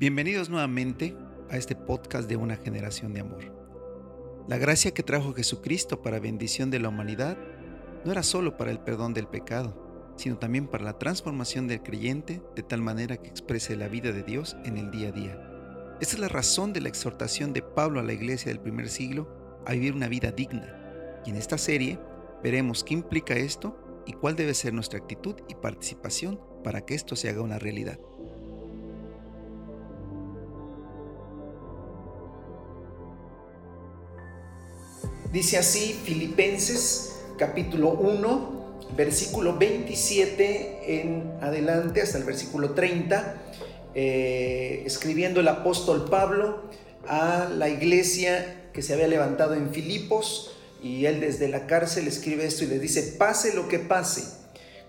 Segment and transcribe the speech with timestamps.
[0.00, 1.14] Bienvenidos nuevamente
[1.50, 3.52] a este podcast de una generación de amor.
[4.48, 7.36] La gracia que trajo Jesucristo para bendición de la humanidad
[8.06, 12.40] no era solo para el perdón del pecado, sino también para la transformación del creyente
[12.56, 15.96] de tal manera que exprese la vida de Dios en el día a día.
[16.00, 19.28] Esta es la razón de la exhortación de Pablo a la iglesia del primer siglo
[19.66, 21.20] a vivir una vida digna.
[21.26, 21.98] Y en esta serie
[22.42, 23.76] veremos qué implica esto
[24.06, 28.00] y cuál debe ser nuestra actitud y participación para que esto se haga una realidad.
[35.32, 43.36] Dice así Filipenses capítulo 1, versículo 27 en adelante hasta el versículo 30,
[43.94, 46.64] eh, escribiendo el apóstol Pablo
[47.06, 50.50] a la iglesia que se había levantado en Filipos
[50.82, 54.24] y él desde la cárcel escribe esto y les dice, pase lo que pase,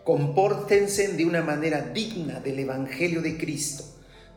[0.04, 3.84] compórtense de una manera digna del Evangelio de Cristo.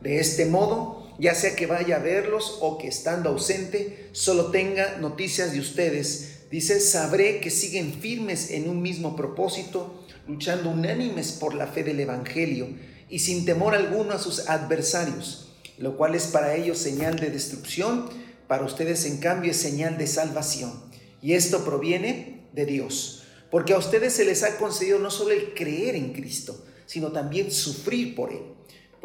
[0.01, 4.97] De este modo, ya sea que vaya a verlos o que estando ausente solo tenga
[4.97, 6.49] noticias de ustedes.
[6.51, 11.99] Dice, sabré que siguen firmes en un mismo propósito, luchando unánimes por la fe del
[11.99, 12.67] Evangelio
[13.09, 18.09] y sin temor alguno a sus adversarios, lo cual es para ellos señal de destrucción,
[18.47, 20.73] para ustedes en cambio es señal de salvación.
[21.21, 25.53] Y esto proviene de Dios, porque a ustedes se les ha concedido no solo el
[25.53, 28.54] creer en Cristo, sino también sufrir por Él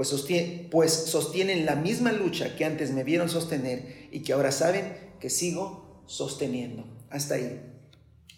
[0.01, 4.97] pues, pues, sostienen la misma lucha que antes me vieron sostener y que ahora saben
[5.21, 6.87] que sigo sosteniendo.
[7.11, 7.61] Hasta ahí.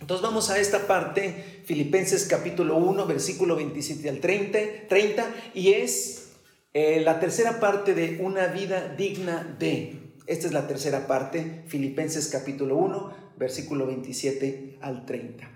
[0.01, 6.33] Entonces vamos a esta parte, Filipenses capítulo 1, versículo 27 al 30, 30 y es
[6.75, 10.17] eh, la tercera parte de una vida digna de.
[10.27, 15.49] Esta es la tercera parte, Filipenses capítulo 1, versículo 27 al 30.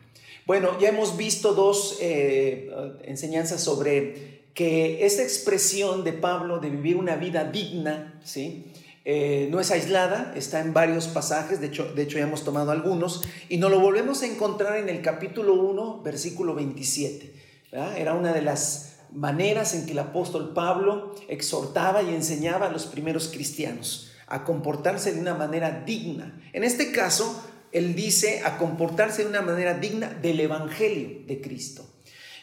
[0.47, 2.71] Bueno, ya hemos visto dos eh,
[3.03, 8.73] enseñanzas sobre que esta expresión de Pablo de vivir una vida digna, ¿sí?
[9.05, 12.71] Eh, no es aislada, está en varios pasajes, de hecho, de hecho ya hemos tomado
[12.71, 17.35] algunos, y nos lo volvemos a encontrar en el capítulo 1, versículo 27.
[17.71, 22.87] Era una de las maneras en que el apóstol Pablo exhortaba y enseñaba a los
[22.87, 26.41] primeros cristianos a comportarse de una manera digna.
[26.55, 31.96] En este caso, él dice a comportarse de una manera digna del Evangelio de Cristo.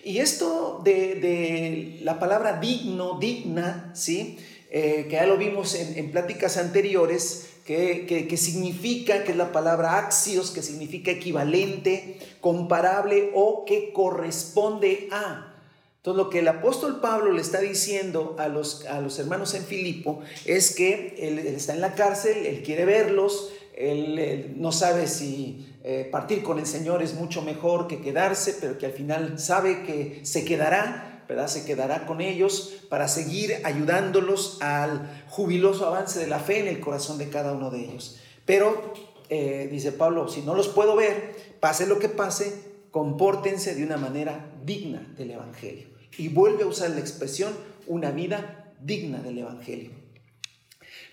[0.04, 4.38] Y esto de, la palabra digno, digna, ¿sí?
[4.70, 10.52] Eh, que ya lo vimos en, pláticas anteriores, que, significa, que es la palabra axios,
[10.52, 15.54] que significa equivalente, comparable o que corresponde a.
[15.98, 19.64] Entonces lo que el apóstol Pablo le está diciendo a los, a los hermanos en
[19.64, 25.73] Filipo es que él, está en la cárcel, él quiere verlos, él no sabe si
[25.86, 29.84] eh, partir con el Señor es mucho mejor que quedarse, pero que al final sabe
[29.84, 31.48] que se quedará, ¿verdad?
[31.48, 36.80] Se quedará con ellos para seguir ayudándolos al jubiloso avance de la fe en el
[36.80, 38.22] corazón de cada uno de ellos.
[38.46, 38.94] Pero,
[39.28, 42.54] eh, dice Pablo, si no los puedo ver, pase lo que pase,
[42.90, 45.88] compórtense de una manera digna del Evangelio.
[46.18, 47.52] Y vuelve a usar la expresión
[47.88, 50.03] una vida digna del Evangelio.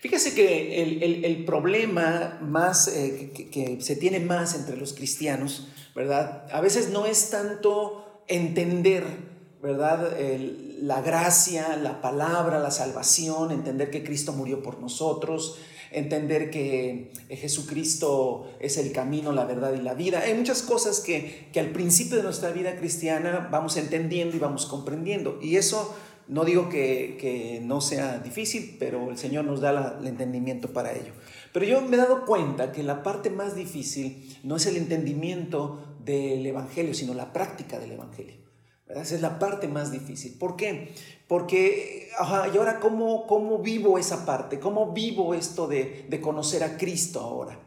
[0.01, 6.47] Fíjese que el, problema más eh, que, se tiene más entre los cristianos, ¿verdad?
[6.51, 9.05] A veces no es tanto entender,
[9.61, 10.17] ¿verdad?
[10.81, 15.59] la gracia, la palabra, la salvación, entender que Cristo murió por nosotros,
[15.91, 20.21] entender que Jesucristo es el camino, la verdad y la vida.
[20.21, 24.65] Hay muchas cosas que, que al principio de nuestra vida cristiana vamos entendiendo y vamos
[24.65, 25.37] comprendiendo.
[25.43, 25.95] Y eso
[26.31, 31.11] no digo que, no sea difícil, pero el Señor nos da el entendimiento para ello.
[31.51, 35.97] Pero yo me he dado cuenta que la parte más difícil no es el entendimiento
[36.05, 38.35] del Evangelio, sino la práctica del Evangelio.
[38.87, 40.37] Esa es la parte más difícil.
[40.39, 40.93] ¿Por qué?
[41.27, 42.07] Porque,
[42.53, 44.57] ¿y ahora cómo, vivo esa parte?
[44.57, 47.59] ¿Cómo vivo esto de, conocer a Cristo ahora?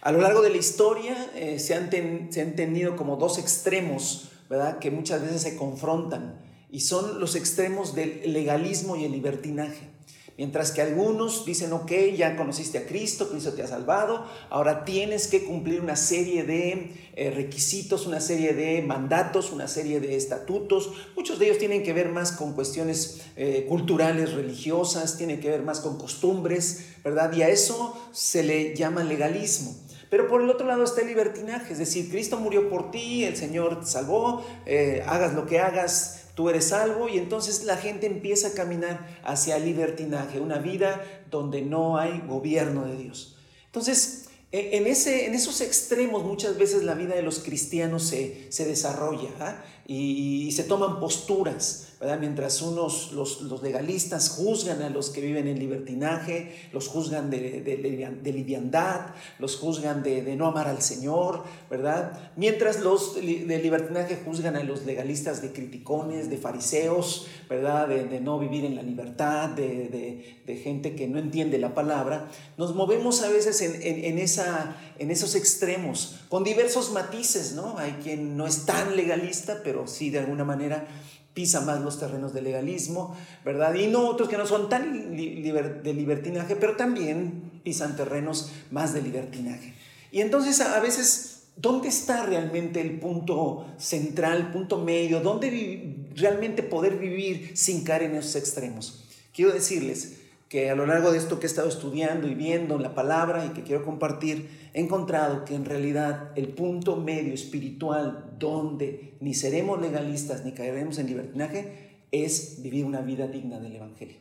[0.00, 1.90] A lo largo de la historia eh, se, han
[2.32, 4.78] se han tenido como dos extremos, ¿verdad?
[4.78, 9.96] Que muchas veces se confrontan y son los extremos del legalismo y el libertinaje.
[10.38, 15.28] Mientras que algunos dicen, ok, ya conociste a Cristo, Cristo te ha salvado, ahora tienes
[15.28, 20.92] que cumplir una serie de eh, requisitos, una serie de mandatos, una serie de estatutos.
[21.16, 25.62] Muchos de ellos tienen que ver más con cuestiones eh, culturales, religiosas, tienen que ver
[25.62, 27.32] más con costumbres, ¿verdad?
[27.32, 29.74] Y a eso se le llama legalismo.
[30.10, 33.36] Pero por el otro lado está el libertinaje, es decir, Cristo murió por ti, el
[33.36, 38.06] Señor te salvó, eh, hagas lo que hagas, tú eres salvo y entonces la gente
[38.06, 43.38] empieza a caminar hacia el libertinaje, una vida donde no hay gobierno de Dios.
[43.64, 48.50] Entonces, e, en, ese, en esos extremos muchas veces la vida de los cristianos se,
[48.64, 49.64] desarrolla ¿ah?
[49.86, 51.85] y, se toman posturas,
[52.20, 58.32] Mientras unos, los, legalistas, juzgan a los que viven en libertinaje, los juzgan de, de,
[58.32, 62.32] liviandad, los juzgan de, no amar al Señor, ¿verdad?
[62.36, 67.88] Mientras los de libertinaje juzgan a los legalistas de criticones, de fariseos, ¿verdad?
[67.88, 72.28] De, no vivir en la libertad, de, gente que no entiende la palabra,
[72.58, 77.78] nos movemos a veces en, en esos extremos, con diversos matices, ¿no?
[77.78, 80.86] Hay quien no es tan legalista, pero sí de alguna manera
[81.36, 83.74] pisa más los terrenos de legalismo, ¿verdad?
[83.74, 89.02] Y no otros que no son tan de libertinaje, pero también pisan terrenos más de
[89.02, 89.74] libertinaje.
[90.10, 95.20] Y entonces a veces, ¿dónde está realmente el punto central, punto medio?
[95.20, 99.04] ¿Dónde realmente poder vivir sin caer en esos extremos?
[99.34, 100.14] Quiero decirles,
[100.48, 103.46] que a lo largo de esto que he estado estudiando y viendo en la palabra
[103.46, 109.34] y que quiero compartir, he encontrado que en realidad el punto medio espiritual donde ni
[109.34, 114.16] seremos legalistas ni caeremos en libertinaje es vivir una vida digna del Evangelio.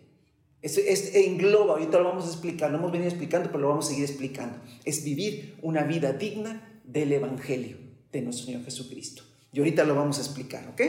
[0.62, 3.86] Es, es, engloba, ahorita lo vamos a explicar, lo hemos venido explicando, pero lo vamos
[3.86, 4.58] a seguir explicando.
[4.84, 7.78] Es vivir una vida digna del Evangelio
[8.12, 9.22] de nuestro Señor Jesucristo.
[9.54, 10.82] Y ahorita lo vamos a explicar, ¿ok?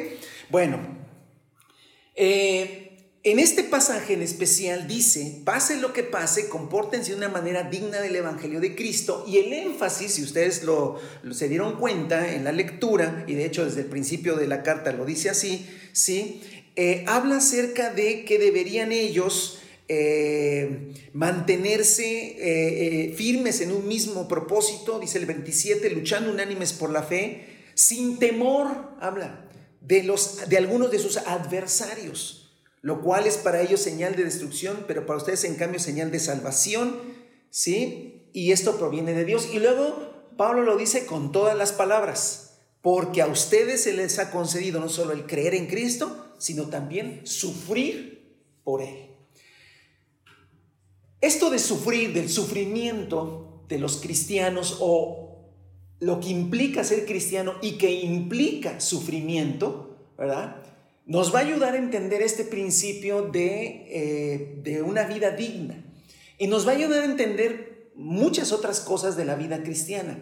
[0.49, 0.79] Bueno,
[2.15, 2.86] eh,
[3.27, 8.01] en este pasaje en especial dice, pase lo que pase, compórtense de una manera digna
[8.01, 9.25] del Evangelio de Cristo.
[9.27, 11.01] Y el énfasis, si ustedes lo,
[11.33, 14.93] se dieron cuenta en la lectura, y de hecho desde el principio de la carta
[14.93, 16.41] lo dice así, ¿sí?
[16.77, 19.59] Eh, habla acerca de que deberían ellos
[19.89, 27.03] eh, mantenerse eh, firmes en un mismo propósito, dice el 27, luchando unánimes por la
[27.03, 27.45] fe,
[27.75, 28.69] sin temor,
[29.01, 29.49] habla,
[29.81, 32.36] de, los, de algunos de sus adversarios
[32.87, 36.21] lo cual es para ellos señal de destrucción, pero para ustedes en cambio señal de
[36.21, 36.97] salvación,
[37.51, 38.29] ¿sí?
[38.33, 39.49] Y esto proviene de Dios.
[39.53, 44.31] Y luego Pablo lo dice con todas las palabras, porque a ustedes se les ha
[44.31, 49.11] concedido no solo el creer en Cristo, sino también sufrir por Él.
[51.21, 55.51] Esto de sufrir, del sufrimiento de los cristianos o
[55.99, 60.66] lo que implica ser cristiano y que implica sufrimiento, ¿verdad?
[61.07, 65.83] Nos va a ayudar a entender este principio eh, de, una vida digna
[66.37, 70.19] y nos va a ayudar a entender muchas otras cosas de la vida cristiana.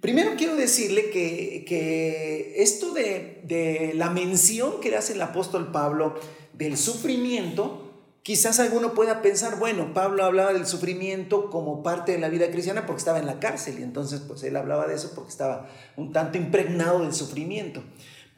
[0.00, 6.14] Primero quiero decirle que, esto de, de, la mención que hace el apóstol Pablo
[6.52, 7.88] del sufrimiento,
[8.22, 12.86] quizás alguno pueda pensar, bueno, Pablo hablaba del sufrimiento como parte de la vida cristiana
[12.86, 16.12] porque estaba en la cárcel y entonces pues él hablaba de eso porque estaba un
[16.12, 17.82] tanto impregnado del sufrimiento.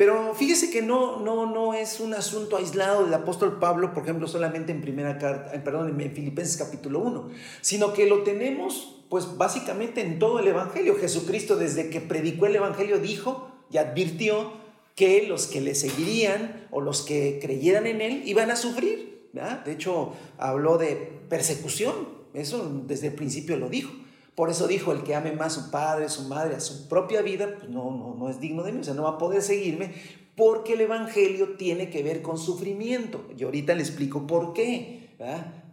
[0.01, 4.27] Pero fíjese que no, no, no es un asunto aislado del apóstol Pablo, por ejemplo,
[4.27, 7.29] solamente en primera carta, perdón, en Filipenses capítulo 1,
[7.61, 10.97] sino que lo tenemos pues básicamente en todo el Evangelio.
[10.99, 14.55] Jesucristo desde que predicó el Evangelio dijo y advirtió
[14.97, 19.29] que los que le seguirían o los que creyeran en él iban a sufrir.
[19.35, 20.97] De hecho, habló de
[21.29, 23.93] persecución, eso desde el principio lo dijo.
[24.41, 26.89] Por eso dijo, el que ame más a su padre, a su madre, a su
[26.89, 29.19] propia vida, pues no, no, no es digno de mí, o sea, no va a
[29.19, 29.93] poder seguirme
[30.35, 33.27] porque el Evangelio tiene que ver con sufrimiento.
[33.37, 35.11] Y ahorita le explico por qué.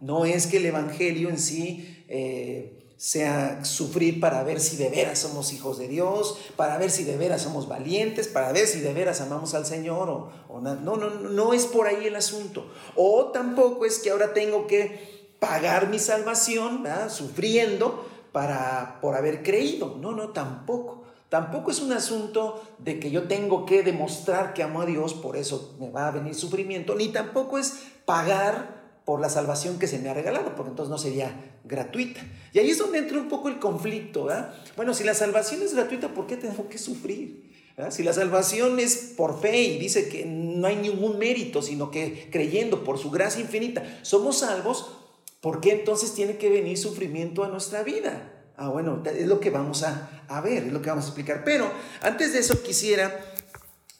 [0.02, 5.20] No es que el Evangelio en sí eh, sea sufrir para ver si de veras
[5.20, 8.92] somos hijos de Dios, para ver si de veras somos valientes, para ver si de
[8.92, 10.10] veras amamos al Señor.
[10.10, 12.70] O, no, no, no, no es por ahí el asunto.
[12.96, 18.04] O tampoco es que ahora tengo que pagar mi salvación, sufriendo
[18.38, 19.96] para, por haber creído.
[20.00, 21.02] No, no, tampoco.
[21.28, 25.36] Tampoco es un asunto de que yo tengo que demostrar que amo a Dios, por
[25.36, 29.98] eso me va a venir sufrimiento, ni tampoco es pagar por la salvación que se
[29.98, 32.20] me ha regalado, porque entonces no sería gratuita.
[32.52, 34.26] Y ahí es donde entra un poco el conflicto.
[34.26, 34.54] ¿verdad?
[34.76, 37.52] Bueno, si la salvación es gratuita, ¿por qué tengo que sufrir?
[37.90, 42.28] Si la salvación es por fe y dice que no hay ningún mérito, sino que
[42.30, 44.92] creyendo por su gracia infinita somos salvos,
[45.40, 48.32] ¿Por qué entonces tiene que venir sufrimiento a nuestra vida?
[48.56, 51.44] Ah, bueno, es lo que vamos a, ver, es lo que vamos a explicar.
[51.44, 51.70] Pero
[52.02, 53.16] antes de eso quisiera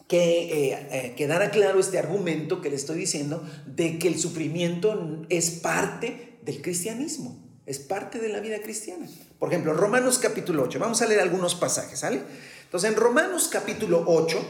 [0.08, 5.24] que eh, eh, quedara claro este argumento que le estoy diciendo de que el sufrimiento
[5.28, 9.06] es parte del cristianismo, es parte de la vida cristiana.
[9.38, 12.22] Por ejemplo, Romanos capítulo 8, vamos a leer algunos pasajes, ¿sale?
[12.64, 14.40] Entonces, en Romanos capítulo 8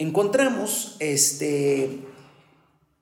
[0.00, 2.00] encontramos, este,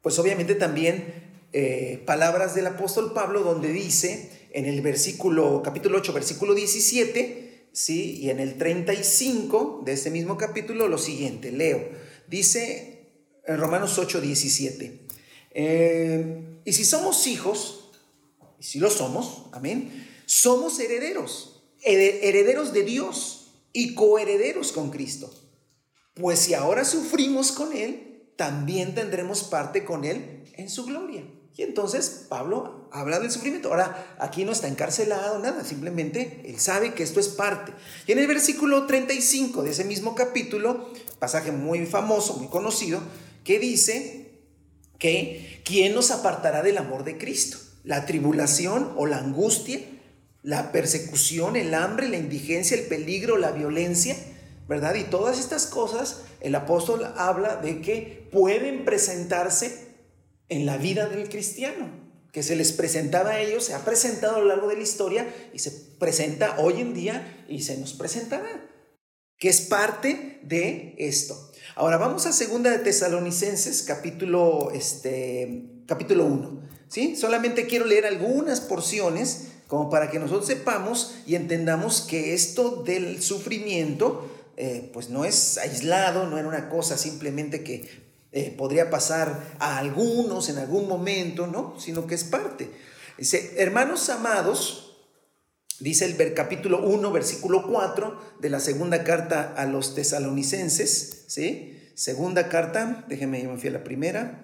[0.02, 6.12] pues obviamente también eh, palabras del apóstol Pablo donde dice en el versículo, capítulo 8,
[6.12, 8.18] versículo 17, ¿sí?
[8.20, 11.88] y en el 35 de este mismo capítulo lo siguiente, leo,
[12.28, 13.10] dice
[13.46, 15.00] en Romanos 8, 17,
[15.52, 17.90] eh, y si somos hijos,
[18.58, 25.32] y si lo somos, amén, somos herederos, herederos de Dios y coherederos con Cristo.
[26.14, 28.05] Pues si ahora sufrimos con Él,
[28.36, 31.24] también tendremos parte con Él en su gloria.
[31.56, 33.70] Y entonces Pablo habla del sufrimiento.
[33.70, 37.72] Ahora, aquí no está encarcelado, nada, simplemente él sabe que esto es parte.
[38.06, 43.00] Y en el versículo 35 de ese mismo capítulo, pasaje muy famoso, muy conocido,
[43.42, 44.42] que dice
[44.98, 47.56] que ¿quién nos apartará del amor de Cristo?
[47.84, 49.80] ¿La tribulación o la angustia?
[50.42, 54.14] ¿La persecución, el hambre, la indigencia, el peligro, la violencia?
[54.68, 54.96] ¿Verdad?
[54.96, 59.86] Y todas estas cosas, el apóstol habla de que pueden presentarse
[60.48, 61.88] en la vida del cristiano,
[62.32, 65.26] que se les presentaba a ellos, se ha presentado a lo largo de la historia
[65.52, 68.68] y se presenta hoy en día y se nos presentará,
[69.38, 71.50] que es parte de esto.
[71.76, 77.16] Ahora vamos a segunda de Tesalonicenses capítulo este capítulo 1, ¿sí?
[77.16, 83.22] Solamente quiero leer algunas porciones como para que nosotros sepamos y entendamos que esto del
[83.22, 89.56] sufrimiento eh, pues no es aislado, no era una cosa simplemente que eh, podría pasar
[89.58, 91.78] a algunos en algún momento, ¿no?
[91.78, 92.70] Sino que es parte.
[93.18, 94.96] Dice, hermanos amados,
[95.80, 101.90] dice el capítulo 1, versículo 4 de la segunda carta a los tesalonicenses, ¿sí?
[101.94, 104.40] Segunda carta, déjenme, yo me fui a la primera.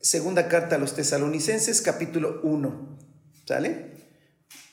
[0.00, 2.98] Segunda carta a los tesalonicenses, capítulo 1,
[3.46, 3.92] ¿sale?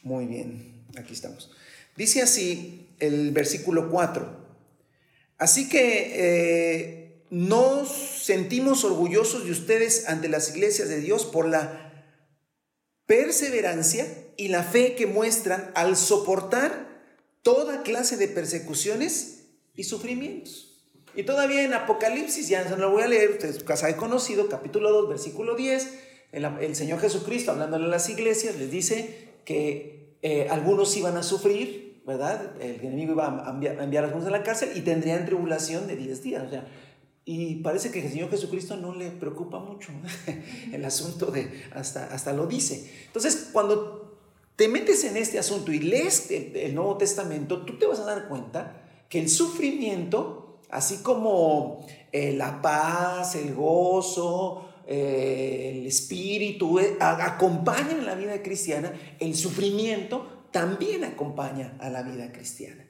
[0.01, 1.51] Muy bien, aquí estamos.
[1.95, 4.38] Dice así el versículo 4.
[5.39, 6.11] Así que...
[6.13, 11.89] Eh, nos sentimos orgullosos de ustedes ante las iglesias de Dios por la
[13.05, 16.87] perseverancia y la fe que muestran al soportar
[17.43, 20.87] toda clase de persecuciones y sufrimientos.
[21.15, 25.09] Y todavía en Apocalipsis, ya no lo voy a leer, ustedes casa conocido, capítulo 2,
[25.09, 25.87] versículo 10,
[26.31, 31.88] el, Señor Jesucristo hablándole a las iglesias les dice que eh, algunos iban a sufrir,
[32.09, 32.53] ¿verdad?
[32.59, 35.85] El enemigo iba a enviar, a enviar a algunos a la cárcel y tendrían tribulación
[35.85, 36.43] de 10 días.
[36.47, 36.65] O sea,
[37.23, 39.91] y parece que el Señor Jesucristo no le preocupa mucho
[40.73, 42.91] el asunto de, hasta, hasta lo dice.
[43.05, 44.17] Entonces, cuando
[44.55, 48.27] te metes en este asunto y lees el, Nuevo Testamento, tú te vas a dar
[48.27, 56.97] cuenta que el sufrimiento, así como eh, la paz, el gozo, eh, el espíritu, eh,
[56.99, 62.85] acompañan la vida cristiana, el sufrimiento también acompaña a la vida cristiana.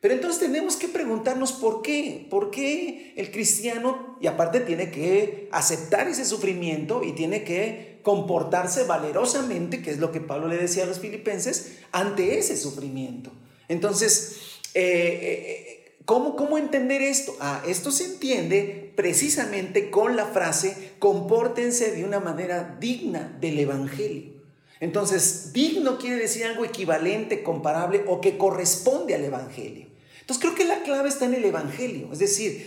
[0.00, 5.48] Pero entonces tenemos que preguntarnos por qué, por qué el cristiano, y aparte tiene que
[5.50, 10.84] aceptar ese sufrimiento y tiene que comportarse valerosamente, que es lo que Pablo le decía
[10.84, 13.32] a los filipenses, ante ese sufrimiento.
[13.66, 17.36] Entonces, eh, eh, ¿cómo, ¿cómo entender esto?
[17.40, 24.37] Ah, esto se entiende precisamente con la frase, compórtense de una manera digna del Evangelio.
[24.80, 29.86] Entonces, digno quiere decir algo equivalente, comparable o que corresponde al Evangelio.
[30.20, 32.66] Entonces creo que la clave está en el Evangelio, es decir,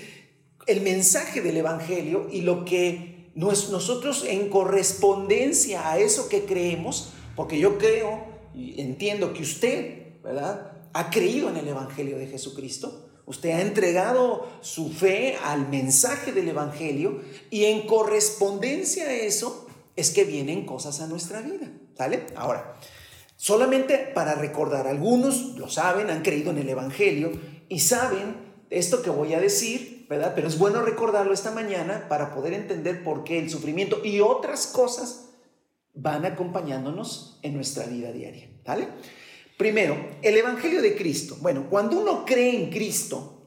[0.67, 7.59] el mensaje del Evangelio y lo que nosotros en correspondencia a eso que creemos, porque
[7.59, 10.73] yo creo y entiendo que usted, ¿verdad?
[10.93, 13.09] Ha creído en el Evangelio de Jesucristo.
[13.25, 20.11] Usted ha entregado su fe al mensaje del Evangelio y en correspondencia a eso es
[20.11, 21.71] que vienen cosas a nuestra vida.
[21.97, 22.25] ¿Sale?
[22.35, 22.75] Ahora,
[23.35, 27.31] solamente para recordar, algunos lo saben, han creído en el Evangelio
[27.69, 28.35] y saben
[28.69, 30.33] esto que voy a decir, ¿verdad?
[30.35, 34.67] Pero es bueno recordarlo esta mañana para poder entender por qué el sufrimiento y otras
[34.67, 35.29] cosas
[35.93, 38.87] van acompañándonos en nuestra vida diaria, ¿vale?
[39.57, 41.37] Primero, el Evangelio de Cristo.
[41.41, 43.41] Bueno, cuando uno cree en Cristo,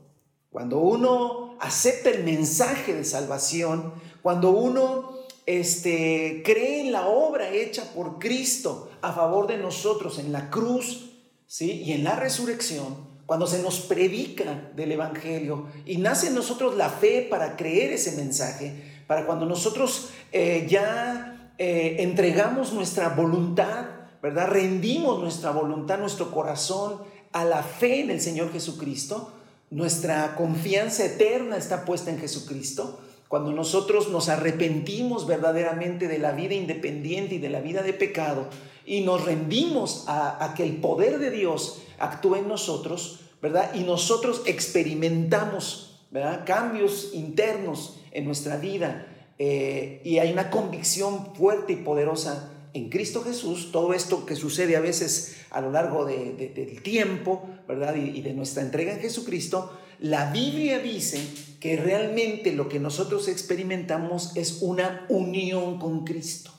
[0.51, 5.14] cuando uno acepta el mensaje de salvación, cuando uno
[5.47, 11.11] este, cree en la obra hecha por Cristo a favor de nosotros en la cruz,
[11.47, 11.83] ¿sí?
[11.83, 16.91] Y en la resurrección, cuando se nos predica del Evangelio y nace en nosotros la
[16.91, 23.87] fe para creer ese mensaje, para cuando nosotros eh, ya eh, entregamos nuestra voluntad,
[24.23, 24.49] ¿verdad?
[24.49, 29.33] Rendimos nuestra voluntad, nuestro corazón a la fe en el Señor Jesucristo,
[29.71, 33.01] nuestra confianza eterna está puesta en Jesucristo.
[33.35, 38.47] Cuando nosotros nos arrepentimos verdaderamente de la vida independiente y de la vida de pecado
[38.87, 43.75] y nos rendimos a, a que el poder de Dios actúa en nosotros, ¿verdad?
[43.75, 45.99] Y nosotros experimentamos.
[46.47, 49.05] Cambios internos en nuestra vida
[49.41, 54.77] eh, y hay una convicción fuerte y poderosa en Cristo Jesús, todo esto que sucede
[54.77, 57.97] a veces a lo largo del tiempo, ¿verdad?
[57.97, 61.21] Y, de nuestra entrega en Jesucristo, la Biblia dice
[61.61, 66.51] que realmente lo que nosotros experimentamos es una unión con Cristo,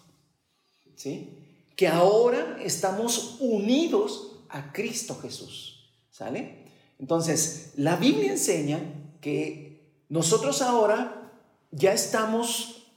[0.95, 1.29] ¿sí?
[1.75, 5.75] Que ahora estamos unidos a Cristo Jesús.
[6.09, 6.65] ¿Sale?
[6.97, 8.79] Entonces, la Biblia enseña
[9.19, 11.29] que nosotros ahora
[11.71, 12.87] ya estamos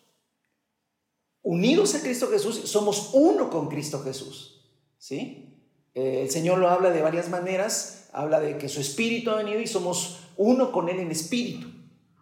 [1.42, 4.60] unidos a Cristo Jesús, somos uno con Cristo Jesús.
[4.98, 5.56] ¿Sí?
[5.94, 9.60] Eh, el Señor lo habla de varias maneras, habla de que su espíritu ha venido
[9.60, 11.68] y somos uno con Él en espíritu.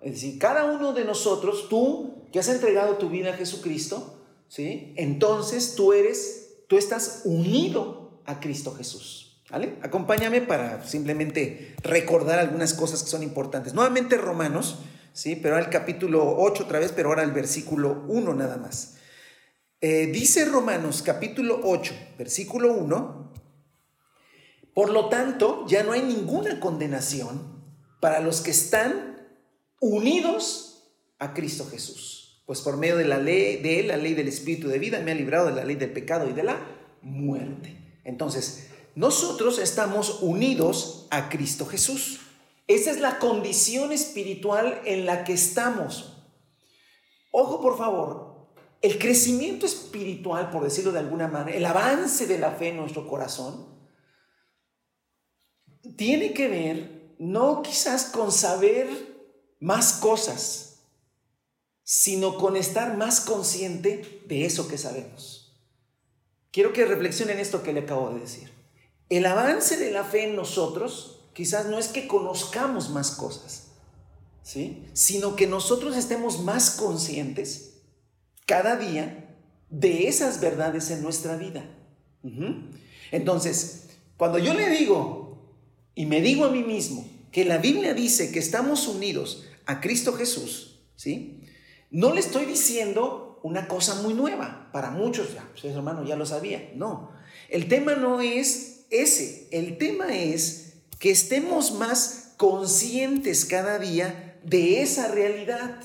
[0.01, 4.93] Es decir, cada uno de nosotros, tú que has entregado tu vida a Jesucristo, ¿sí?
[4.97, 9.23] Entonces tú eres, tú estás unido a Cristo Jesús.
[9.49, 9.77] ¿Vale?
[9.83, 13.75] Acompáñame para simplemente recordar algunas cosas que son importantes.
[13.75, 14.81] Nuevamente Romanos,
[15.13, 15.37] ¿sí?
[15.37, 18.97] Pero al capítulo 8 otra vez, pero ahora el versículo 1 nada más.
[19.81, 23.33] Eh, dice Romanos capítulo 8, versículo 1,
[24.75, 27.56] por lo tanto ya no hay ninguna condenación
[28.07, 29.19] para los que están
[29.81, 32.41] unidos a Cristo Jesús.
[32.47, 35.11] Pues por medio de la ley, de él, la ley del Espíritu de vida, me
[35.11, 36.57] ha librado de la ley del pecado y de la
[37.03, 38.01] muerte.
[38.05, 42.21] Entonces, nosotros estamos unidos a Cristo Jesús.
[42.69, 46.23] Esa es la condición espiritual en la que estamos.
[47.33, 52.53] Ojo, por favor, el crecimiento espiritual, por decirlo de alguna manera, el avance de la
[52.53, 53.67] fe en nuestro corazón,
[55.97, 58.89] tiene que ver no quizás con saber
[59.61, 60.79] más cosas,
[61.83, 65.57] sino con estar más consciente de eso que sabemos.
[66.51, 68.51] Quiero que reflexionen esto que le acabo de decir.
[69.09, 73.69] El avance de la fe en nosotros quizás no es que conozcamos más cosas,
[74.43, 74.85] ¿sí?
[74.95, 77.75] sino que nosotros estemos más conscientes
[78.47, 79.37] cada día
[79.69, 81.65] de esas verdades en nuestra vida.
[83.13, 85.26] Entonces, cuando yo le digo
[85.97, 90.13] y me digo a mí mismo que la Biblia dice que estamos unidos a Cristo
[90.13, 91.43] Jesús, ¿sí?
[91.91, 94.71] No le estoy diciendo una cosa muy nueva.
[94.73, 96.71] Para muchos, ya, pues hermano ya lo sabía.
[96.75, 97.11] No.
[97.49, 99.49] El tema no es ese.
[99.51, 105.81] El tema es que estemos más conscientes cada día de esa realidad.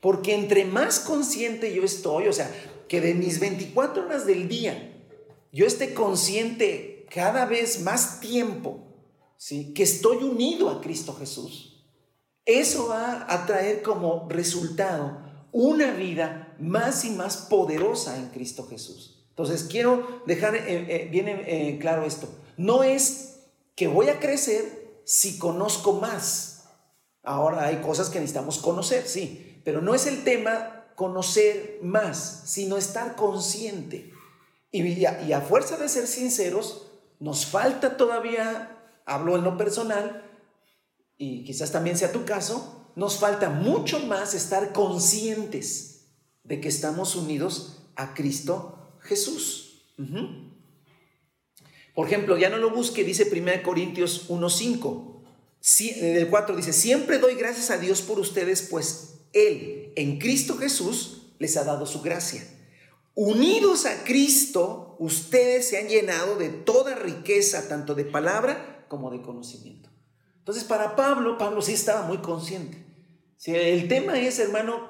[0.00, 2.50] Porque entre más consciente yo estoy, o sea,
[2.88, 4.92] que de mis 24 horas del día,
[5.52, 8.89] yo esté consciente cada vez más tiempo,
[9.40, 9.72] ¿sí?
[9.72, 11.82] que estoy unido a Cristo Jesús,
[12.44, 19.24] eso va a traer como resultado una vida más y más poderosa en Cristo Jesús.
[19.30, 22.28] Entonces, quiero dejar eh, eh, bien eh, claro esto.
[22.58, 23.38] No es
[23.74, 26.64] que voy a crecer si conozco más.
[27.22, 32.76] Ahora hay cosas que necesitamos conocer, sí, pero no es el tema conocer más, sino
[32.76, 34.12] estar consciente.
[34.70, 38.79] Y a, fuerza de ser sinceros, nos falta todavía,
[39.10, 40.24] hablo en lo personal,
[41.18, 46.06] y quizás también sea tu caso, nos falta mucho más estar conscientes
[46.44, 49.82] de que estamos unidos a Cristo Jesús.
[51.94, 55.22] Por ejemplo, ya no lo busque, dice 1 Corintios 1.5.
[56.00, 61.32] del 4 dice, siempre doy gracias a Dios por ustedes, pues él, en Cristo Jesús,
[61.38, 62.42] les ha dado su gracia.
[63.14, 69.22] Unidos a Cristo, ustedes se han llenado de toda riqueza, tanto de palabra como de
[69.22, 69.88] conocimiento.
[70.40, 72.84] Entonces, para Pablo, Pablo sí estaba muy consciente.
[73.36, 74.80] Si el tema es, hermano,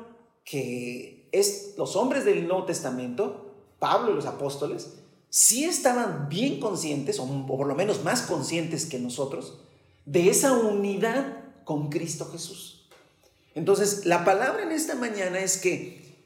[0.42, 4.94] que es los hombres del Nuevo Testamento, Pablo y los apóstoles,
[5.28, 9.60] sí estaban bien conscientes, o por lo menos más conscientes que nosotros,
[10.06, 12.88] de esa unidad con Cristo Jesús.
[13.54, 16.24] Entonces, la palabra en esta mañana es que,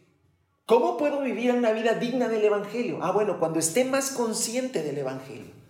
[0.65, 3.01] ¿cómo puedo vivir una vida digna del Evangelio?
[3.03, 5.64] Ah, bueno, cuando esté más consciente del Evangelio.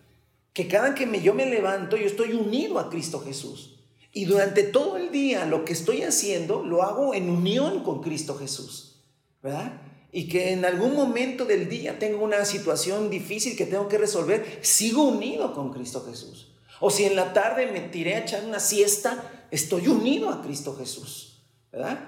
[0.54, 3.74] Que cada que me, yo me levanto, yo estoy unido a Cristo Jesús.
[4.12, 8.36] Y durante todo el día lo que estoy haciendo lo hago en unión con Cristo
[8.38, 9.02] Jesús.
[9.42, 9.82] ¿Verdad?
[10.10, 14.60] Y que en algún momento del día tengo una situación difícil que tengo que resolver,
[14.62, 16.52] sigo unido con Cristo Jesús.
[16.80, 20.74] O si en la tarde me tiré a echar una siesta, estoy unido a Cristo
[20.76, 21.34] Jesús.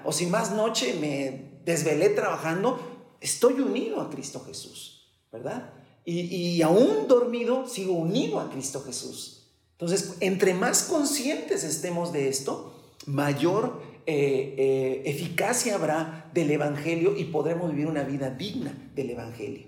[0.05, 2.79] O si más noche me desvelé trabajando,
[3.19, 5.73] estoy unido a Cristo Jesús, ¿verdad?
[6.09, 9.49] Y, aún dormido, sigo unido a Cristo Jesús.
[9.73, 12.73] Entonces, entre más conscientes estemos de esto,
[13.05, 19.67] mayor eh, eh, eficacia habrá del Evangelio y podremos vivir una vida digna del Evangelio.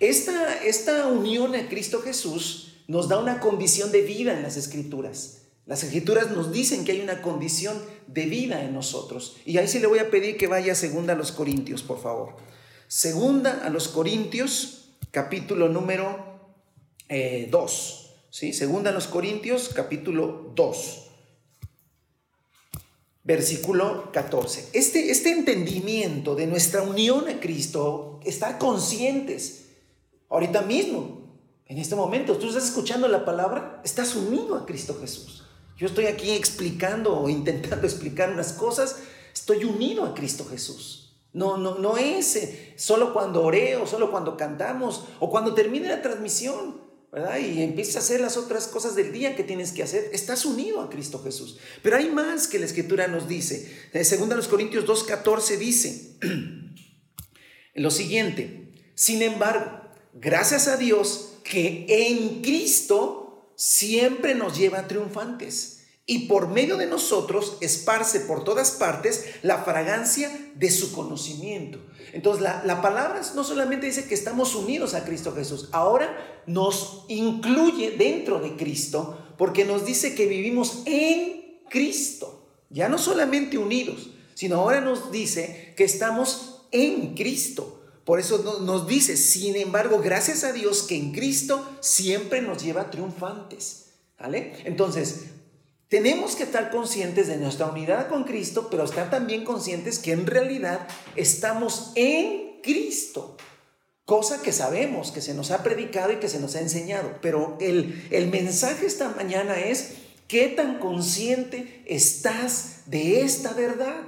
[0.00, 5.42] Esta, esta unión a Cristo Jesús nos da una condición de vida en las Escrituras.
[5.64, 9.36] Las escrituras nos dicen que hay una condición de vida en nosotros.
[9.46, 12.34] Y ahí sí le voy a pedir que vaya segunda a los Corintios, por favor.
[12.88, 14.81] Segunda a los Corintios,
[15.12, 16.50] capítulo número
[17.08, 17.08] 2.
[17.08, 17.50] Eh,
[18.30, 18.52] ¿sí?
[18.52, 20.98] Segunda a los Corintios, capítulo 2.
[23.22, 24.70] Versículo 14.
[24.72, 29.66] Este, este entendimiento de nuestra unión a Cristo, estar conscientes,
[30.28, 31.22] ahorita mismo,
[31.66, 35.44] en este momento, tú estás escuchando la palabra, estás unido a Cristo Jesús.
[35.76, 38.96] Yo estoy aquí explicando o intentando explicar unas cosas,
[39.32, 41.01] Estoy unido a Cristo Jesús.
[41.32, 45.88] No, no, no es eh, solo cuando oré o solo cuando cantamos o cuando termine
[45.88, 46.82] la transmisión.
[47.10, 47.38] ¿verdad?
[47.38, 50.80] Y empiezas a hacer las otras cosas del día que tienes que hacer, estás unido
[50.80, 51.58] a Cristo Jesús.
[51.82, 53.70] Pero hay más que la Escritura nos dice.
[53.92, 56.16] En 2 Corintios 2.14 dice
[57.74, 59.82] lo siguiente, sin embargo,
[60.14, 67.58] gracias a Dios que en Cristo siempre nos lleva triunfantes y por medio de nosotros
[67.60, 71.78] esparce por todas partes la fragancia de su conocimiento.
[72.12, 77.92] Entonces la, palabra no solamente dice que estamos unidos a Cristo Jesús, ahora nos incluye
[77.92, 84.56] dentro de Cristo porque nos dice que vivimos en Cristo, ya no solamente unidos, sino
[84.56, 87.78] ahora nos dice que estamos en Cristo.
[88.04, 92.90] Por eso nos dice, sin embargo, gracias a Dios que en Cristo siempre nos lleva
[92.90, 93.90] triunfantes.
[94.18, 94.54] ¿Vale?
[94.64, 95.26] Entonces,
[95.92, 100.26] tenemos que estar conscientes de nuestra unidad con Cristo, pero estar también conscientes que en
[100.26, 103.36] realidad estamos en Cristo.
[104.06, 107.18] Cosa que sabemos, que se nos ha predicado y que se nos ha enseñado.
[107.20, 109.96] Pero el, el mensaje esta mañana es,
[110.28, 114.00] ¿qué tan consciente estás de esta verdad?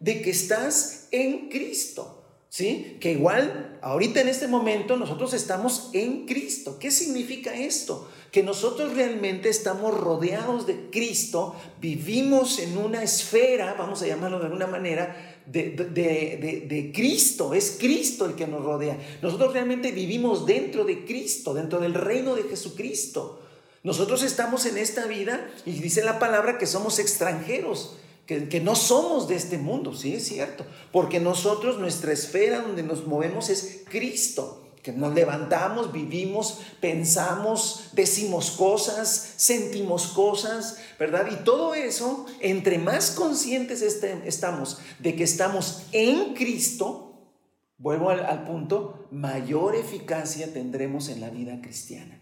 [0.00, 2.15] De que estás en Cristo.
[2.48, 2.96] ¿Sí?
[3.00, 6.78] Que igual, ahorita en este momento, nosotros estamos en Cristo.
[6.78, 8.08] ¿Qué significa esto?
[8.36, 14.44] que nosotros realmente estamos rodeados de Cristo, vivimos en una esfera, vamos a llamarlo de
[14.44, 18.98] alguna manera, de, de, Cristo, es Cristo el que nos rodea.
[19.22, 23.40] Nosotros realmente vivimos dentro de Cristo, dentro del reino de Jesucristo.
[23.82, 27.96] Nosotros estamos en esta vida y dice la palabra que somos extranjeros.
[28.26, 33.06] Que, no somos de este mundo, sí es cierto, porque nosotros, nuestra esfera donde nos
[33.06, 41.26] movemos es Cristo que nos levantamos, vivimos, pensamos, decimos cosas, sentimos cosas, ¿verdad?
[41.28, 47.32] Y todo eso, entre más conscientes este, estamos de que estamos en Cristo,
[47.78, 52.20] vuelvo al, al punto, mayor eficacia tendremos en la vida cristiana.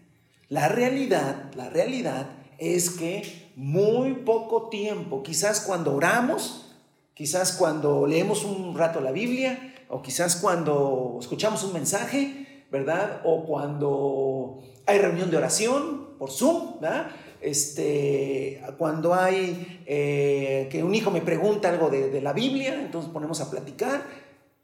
[0.49, 6.75] La realidad, la realidad es que muy poco tiempo, quizás cuando oramos,
[7.13, 13.21] quizás cuando leemos un rato la Biblia, o quizás cuando escuchamos un mensaje, ¿verdad?
[13.23, 17.11] O cuando hay reunión de oración por Zoom, ¿verdad?
[17.41, 23.39] Este, cuando hay eh, que un hijo me pregunta algo de, la Biblia, entonces ponemos
[23.39, 24.03] a platicar,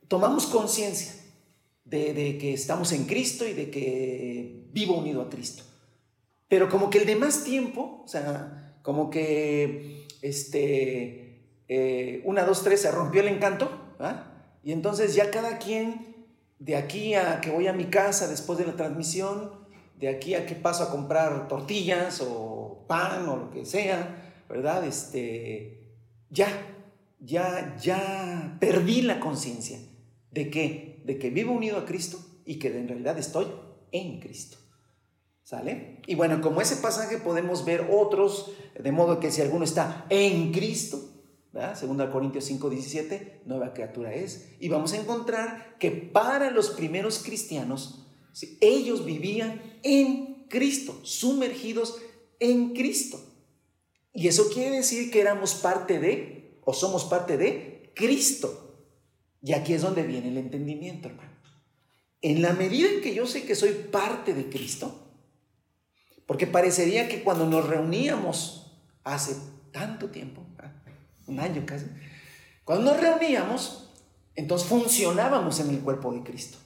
[0.08, 1.13] tomamos conciencia
[1.86, 5.63] de, que estamos en Cristo y de que vivo unido a Cristo.
[6.47, 12.63] Pero como que el de más tiempo, o sea, como que, este, eh, una, dos,
[12.63, 14.26] tres, se rompió el encanto, ¿verdad?
[14.63, 16.12] Y entonces ya cada quien
[16.60, 19.52] de aquí a que voy a mi casa después de la transmisión,
[20.00, 24.86] de aquí a que paso a comprar tortillas o pan o lo que sea, ¿verdad?
[24.86, 25.96] Este,
[26.30, 26.48] ya,
[27.20, 29.80] ya, ya perdí la conciencia
[30.32, 33.48] de que, de que vivo unido a Cristo y que en realidad estoy
[33.91, 34.58] en Cristo.
[35.43, 36.01] ¿Sale?
[36.08, 40.51] Y bueno, como ese pasaje podemos ver otros, de modo que si alguno está en
[40.51, 41.12] Cristo,
[41.75, 44.47] Segunda Corintios 5, 17, nueva criatura es.
[44.60, 48.08] Y vamos a encontrar que para los primeros cristianos,
[48.62, 51.97] ellos vivían en Cristo, sumergidos
[52.39, 53.19] en Cristo.
[54.13, 58.88] Y eso quiere decir que éramos parte de, o somos parte de, Cristo.
[59.41, 61.32] Y aquí es donde viene el entendimiento, hermano.
[62.21, 65.11] En la medida en que yo sé que soy parte de Cristo,
[66.32, 68.72] porque parecería que cuando nos reuníamos
[69.04, 69.36] hace
[69.74, 70.41] tanto tiempo,
[71.28, 71.88] un año casi,
[72.63, 73.89] cuando nos reuníamos,
[74.36, 76.58] entonces funcionábamos en el cuerpo de Cristo.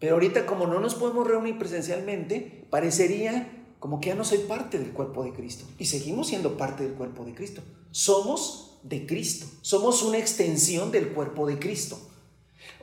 [0.00, 4.80] Pero ahorita como no nos podemos reunir presencialmente, parecería como que ya no soy parte
[4.80, 5.64] del cuerpo de Cristo.
[5.78, 7.62] Y seguimos siendo parte del cuerpo de Cristo.
[7.92, 9.46] Somos de Cristo.
[9.62, 12.00] Somos una extensión del cuerpo de Cristo.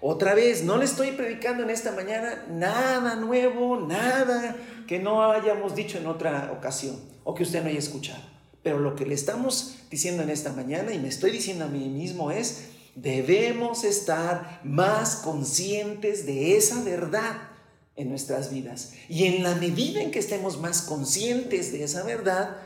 [0.01, 4.55] Otra vez, no le estoy predicando en esta mañana nada nuevo, nada
[4.87, 8.23] que no hayamos dicho en otra ocasión o que usted no haya escuchado.
[8.63, 11.87] Pero lo que le estamos diciendo en esta mañana y me estoy diciendo a mí
[11.89, 17.35] mismo es, debemos estar más conscientes de esa verdad
[17.95, 18.93] en nuestras vidas.
[19.07, 22.57] Y en la medida en que estemos más conscientes de esa verdad,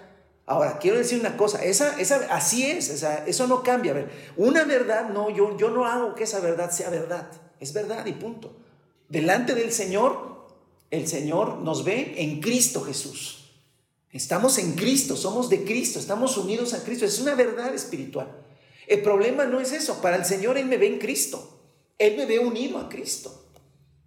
[0.45, 3.93] ahora quiero decir una cosa, esa, esa, así es, eso no cambia.
[3.93, 7.29] Ver, una verdad, no, yo, yo no hago que esa verdad sea verdad,
[7.60, 8.55] es verdad y punto.
[9.10, 10.47] Delante del Señor,
[10.91, 13.45] el Señor nos ve en Cristo Jesús.
[14.12, 17.05] Estamos en Cristo, somos de Cristo, estamos unidos a Cristo.
[17.05, 18.31] Es una verdad espiritual.
[18.88, 20.01] El problema no es eso.
[20.01, 21.60] Para el Señor Él me ve en Cristo.
[21.97, 23.45] Él me ve unido a Cristo.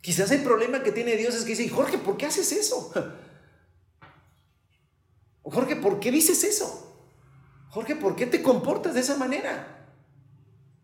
[0.00, 2.90] Quizás el problema que tiene Dios es que dice, Jorge, ¿por qué haces eso?
[5.50, 6.96] Jorge, ¿por qué dices eso?
[7.70, 9.88] Jorge, ¿por qué te comportas de esa manera?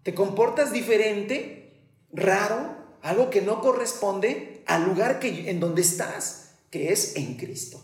[0.03, 6.93] Te comportas diferente, raro, algo que no corresponde al lugar que, en donde estás, que
[6.93, 7.83] es en Cristo.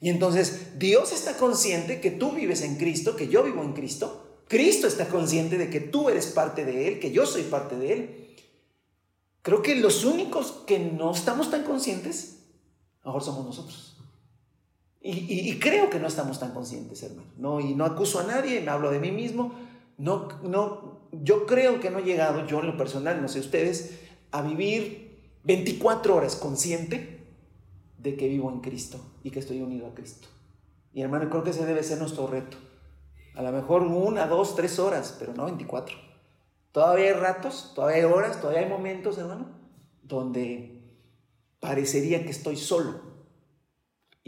[0.00, 4.42] Y entonces Dios está consciente que tú vives en Cristo, que yo vivo en Cristo.
[4.46, 7.92] Cristo está consciente de que tú eres parte de Él, que yo soy parte de
[7.92, 8.36] Él.
[9.42, 12.38] Creo que los únicos que no estamos tan conscientes,
[13.04, 13.87] mejor somos nosotros.
[15.10, 17.30] Y, creo que no estamos tan conscientes, hermano.
[17.38, 19.54] No, y no acuso a nadie, me hablo de mí mismo.
[19.96, 24.00] No, no, yo creo que no he llegado, yo en lo personal, no sé ustedes,
[24.32, 27.26] a vivir 24 horas consciente
[27.96, 30.28] de que vivo en Cristo y que estoy unido a Cristo.
[30.92, 32.58] Y hermano, creo que ese debe ser nuestro reto.
[33.34, 35.96] A lo mejor una, dos, tres horas, pero no 24.
[36.70, 39.46] Todavía hay ratos, todavía hay horas, todavía hay momentos, hermano,
[40.02, 40.82] donde
[41.60, 43.07] parecería que estoy solo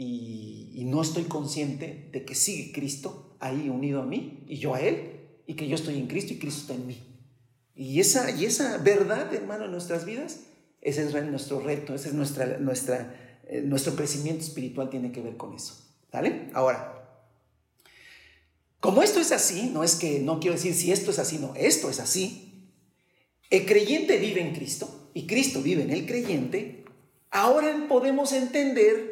[0.03, 4.81] y, no estoy consciente de que sigue Cristo ahí unido a mí y yo a
[4.81, 6.97] Él y que yo estoy en Cristo y Cristo está en mí.
[7.75, 10.41] Y esa, y esa verdad, hermano, en nuestras vidas,
[10.81, 15.37] ese es nuestro reto, ese es nuestra, nuestra, eh, nuestro crecimiento espiritual tiene que ver
[15.37, 15.77] con eso.
[16.11, 16.49] ¿Vale?
[16.53, 17.01] Ahora,
[18.81, 21.53] como esto es así, no es que no quiero decir si esto es así, no,
[21.55, 22.67] esto es así.
[23.49, 26.83] El creyente vive en Cristo y Cristo vive en el creyente.
[27.29, 29.10] Ahora podemos entender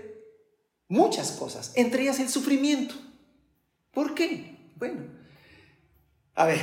[0.90, 2.96] muchas cosas, entre ellas el sufrimiento.
[3.94, 4.74] ¿Por qué?
[4.76, 5.04] Bueno,
[6.36, 6.60] a ver,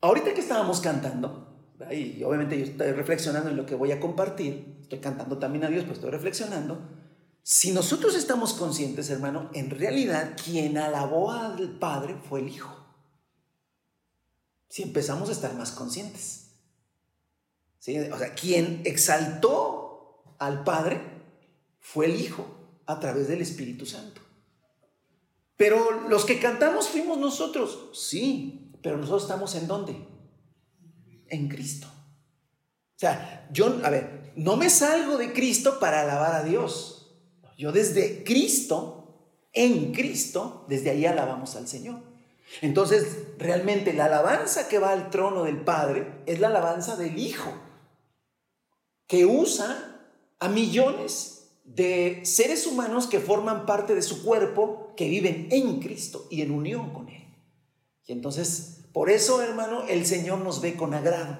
[0.00, 1.46] ahorita que estábamos cantando,
[1.92, 5.68] y obviamente yo estoy reflexionando en lo que voy a compartir, estoy cantando también a
[5.68, 6.80] Dios, pero estoy reflexionando.
[7.42, 12.74] Si nosotros estamos conscientes, hermano, en realidad quien alabó al Padre fue el Hijo.
[14.68, 16.50] Si empezamos a estar más conscientes.
[18.12, 21.17] O sea, quien exaltó al Padre
[21.80, 22.46] fue el Hijo
[22.86, 24.20] a través del Espíritu Santo.
[25.56, 30.08] Pero los que cantamos fuimos nosotros, sí, pero nosotros estamos en dónde?
[31.30, 31.86] en Cristo.
[31.88, 37.16] O sea, yo, a ver, no me salgo de Cristo para alabar a Dios.
[37.56, 42.00] Yo desde Cristo, en Cristo, desde ahí alabamos al Señor.
[42.60, 47.52] Entonces, realmente la alabanza que va al trono del Padre es la alabanza del Hijo,
[49.06, 50.00] que usa
[50.38, 51.37] a millones
[51.74, 56.50] de seres humanos que forman parte de su cuerpo, que viven en Cristo y en
[56.50, 57.24] unión con Él.
[58.06, 61.38] Y entonces por eso, hermano, el Señor nos ve con agrado,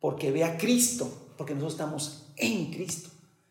[0.00, 3.10] porque ve a Cristo, porque nosotros estamos en Cristo.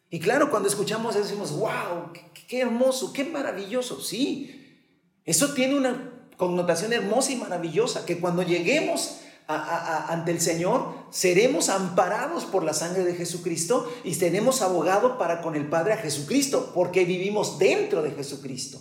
[0.09, 2.13] Y claro, cuando escuchamos eso decimos, wow,
[2.47, 3.99] qué, hermoso, qué maravilloso.
[3.99, 4.79] Sí,
[5.25, 12.45] eso tiene una connotación hermosa y maravillosa, que cuando lleguemos ante el Señor, seremos amparados
[12.45, 17.05] por la sangre de Jesucristo y tenemos abogado para con el Padre a Jesucristo, porque
[17.05, 18.79] vivimos dentro de Jesucristo.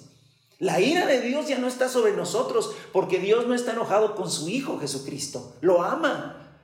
[0.59, 4.31] La ira de Dios ya no está sobre nosotros porque Dios no está enojado con
[4.31, 5.55] su Hijo Jesucristo.
[5.61, 6.59] Lo ama.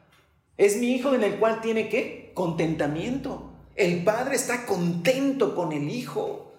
[0.56, 2.32] Es mi Hijo en el cual tiene qué?
[2.34, 3.52] Contentamiento.
[3.76, 6.52] El Padre está contento con el Hijo.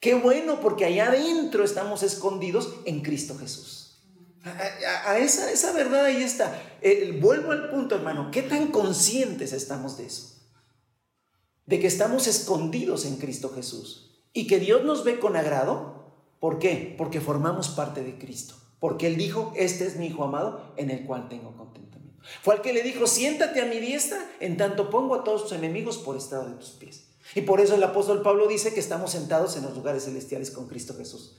[0.00, 3.81] Qué bueno porque allá adentro estamos escondidos en Cristo Jesús.
[4.44, 6.60] A, esa, esa, verdad ahí está.
[6.80, 8.30] Eh, vuelvo al punto, hermano.
[8.30, 10.40] ¿Qué tan conscientes estamos de eso?
[11.66, 16.02] De que estamos escondidos en Cristo Jesús y que Dios nos ve con agrado
[16.42, 16.96] ¿Por qué?
[16.98, 18.56] Porque formamos parte de Cristo.
[18.80, 22.20] Porque Él dijo, este es mi Hijo amado en el cual tengo contentamiento.
[22.42, 25.52] Fue al que le dijo, siéntate a mi diestra, en tanto pongo a todos tus
[25.52, 27.04] enemigos por estado de tus pies.
[27.36, 30.66] Y por eso el apóstol Pablo dice que estamos sentados en los lugares celestiales con
[30.66, 31.36] Cristo Jesús.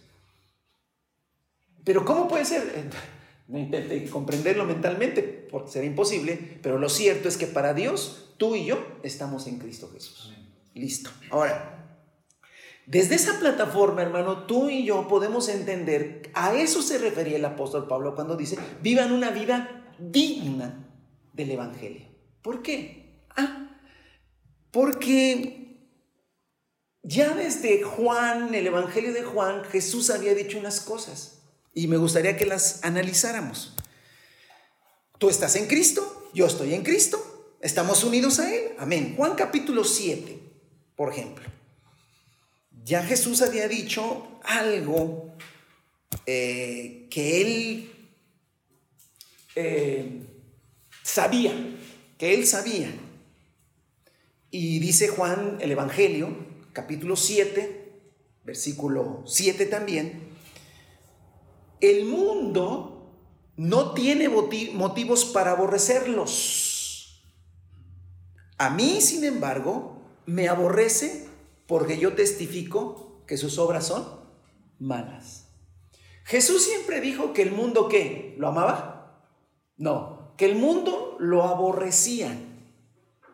[1.83, 2.89] Pero ¿cómo puede ser?
[3.45, 8.55] No intente comprenderlo mentalmente, porque será imposible, pero lo cierto es que para Dios, tú
[8.55, 10.33] y yo estamos en Cristo Jesús.
[10.73, 11.09] Listo.
[11.29, 11.99] Ahora,
[12.85, 17.85] desde esa plataforma, hermano, tú y yo podemos entender, a eso se refería el apóstol
[17.87, 20.89] Pablo cuando dice, vivan una vida digna
[21.33, 22.07] del Evangelio.
[22.41, 23.25] ¿Por qué?
[23.35, 23.77] Ah,
[24.71, 25.87] porque
[27.03, 31.42] ya desde Juan, el Evangelio de Juan, Jesús había dicho unas cosas
[31.73, 33.75] y me gustaría que las analizáramos.
[35.17, 38.71] Tú estás en Cristo, yo estoy en Cristo, estamos unidos a Él.
[38.77, 39.13] Amén.
[39.15, 40.39] Juan capítulo 7,
[40.95, 41.53] por ejemplo
[42.83, 45.35] ya Jesús había dicho algo
[46.25, 47.91] eh, que él
[49.55, 50.21] eh,
[51.01, 51.53] sabía,
[52.17, 52.93] que él sabía.
[54.51, 56.35] Y dice Juan el Evangelio,
[56.73, 57.91] capítulo 7,
[58.43, 60.22] versículo 7 también,
[61.83, 63.11] el mundo
[63.57, 67.23] no tiene motivos para aborrecerlos.
[68.57, 71.27] A mí, sin embargo, me aborrece
[71.67, 74.05] porque yo testifico que sus obras son
[74.79, 75.49] malas.
[76.23, 78.35] Jesús siempre dijo que el mundo qué?
[78.37, 79.27] ¿Lo amaba?
[79.75, 82.37] No, que el mundo lo aborrecía.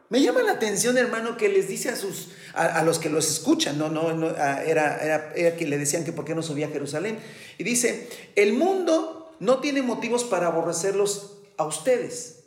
[0.09, 3.77] Me llama la atención, hermano, que les dice a sus a, los que los escuchan,
[3.77, 6.71] no, no, no era, era, era que le decían que por qué no subía a
[6.71, 7.19] Jerusalén.
[7.57, 12.43] Y dice, el mundo no tiene motivos para aborrecerlos a ustedes,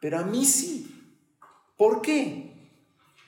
[0.00, 0.92] pero a mí sí.
[1.76, 2.56] ¿Por qué?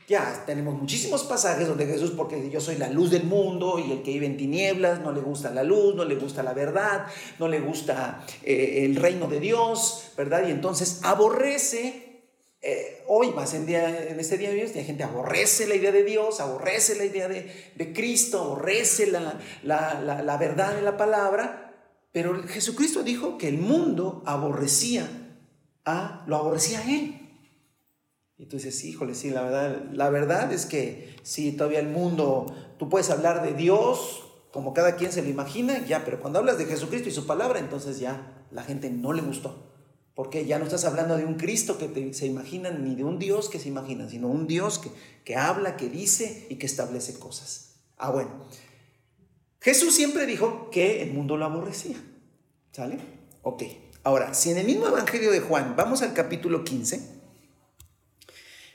[0.09, 4.03] Ya tenemos muchísimos pasajes donde Jesús, porque yo soy la luz del mundo y el
[4.03, 7.07] que vive en tinieblas, no le gusta la luz, no le gusta la verdad,
[7.39, 10.49] no le gusta eh, el reino de Dios, ¿verdad?
[10.49, 12.08] Y entonces aborrece,
[12.61, 16.41] eh, hoy más en, día, este día de la gente aborrece la idea de Dios,
[16.41, 21.69] aborrece la idea de, Cristo, aborrece la, la verdad de la palabra,
[22.13, 25.09] pero Jesucristo dijo que el mundo aborrecía
[25.85, 27.29] a, lo aborrecía a Él.
[28.37, 32.47] Y tú dices, híjole, sí, la verdad, la verdad es que sí, todavía el mundo,
[32.79, 36.57] tú puedes hablar de Dios como cada quien se lo imagina, ya, pero cuando hablas
[36.57, 39.68] de Jesucristo y su palabra, entonces ya la gente no le gustó.
[40.19, 43.49] Porque ya no estás hablando de un Cristo que se imaginan, ni de un Dios
[43.49, 44.91] que se imaginan, sino un Dios que,
[45.25, 47.77] que habla, que dice y que establece cosas.
[47.97, 48.29] Ah, bueno.
[49.61, 51.95] Jesús siempre dijo que el mundo lo aborrecía.
[52.73, 52.99] ¿Sale?
[53.43, 53.63] Ok.
[54.03, 57.01] Ahora, si en el mismo Evangelio de Juan, vamos al capítulo 15,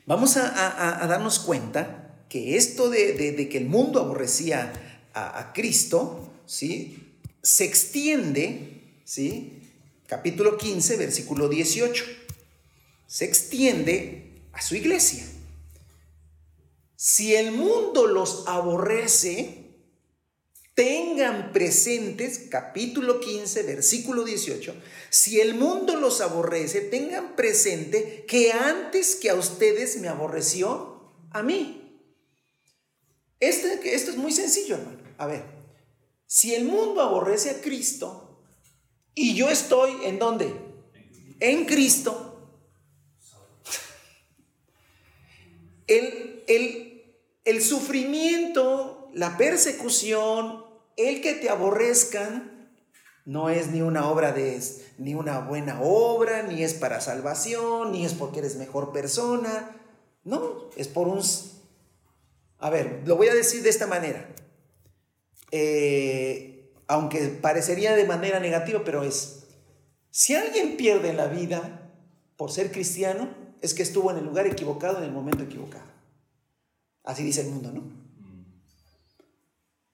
[0.05, 4.71] vamos a, darnos cuenta que esto de, que el mundo aborrecía
[5.13, 7.19] a, Cristo, ¿sí?
[7.41, 9.59] Se extiende, ¿sí?
[10.07, 12.03] Capítulo 15, versículo 18.
[13.07, 15.25] Se extiende a su iglesia.
[16.95, 19.63] Si el mundo los aborrece,
[20.73, 24.75] tengan presentes, capítulo 15, versículo 18,
[25.09, 31.43] si el mundo los aborrece, tengan presente que antes que a ustedes me aborreció, a
[31.43, 32.01] mí.
[33.39, 34.99] Este, esto es muy sencillo, hermano.
[35.17, 35.43] A ver,
[36.25, 38.22] si el mundo aborrece a Cristo
[39.15, 40.53] y yo estoy en dónde?
[41.39, 42.29] En Cristo.
[45.87, 47.03] El, el,
[47.45, 50.65] el sufrimiento, la persecución,
[50.97, 52.71] el que te aborrezcan
[53.25, 54.61] no es ni una obra de
[54.97, 59.75] ni una buena obra, ni es para salvación, ni es porque eres mejor persona.
[60.23, 61.21] No, es por un
[62.59, 64.27] A ver, lo voy a decir de esta manera.
[65.51, 66.52] Eh,
[66.87, 69.43] aunque parecería de manera negativa, pero es
[70.11, 71.89] si alguien pierde la vida
[72.37, 73.29] por ser cristiano,
[73.61, 75.85] es que estuvo en el lugar equivocado en el momento equivocado.
[77.03, 77.83] Así dice el mundo, ¿no?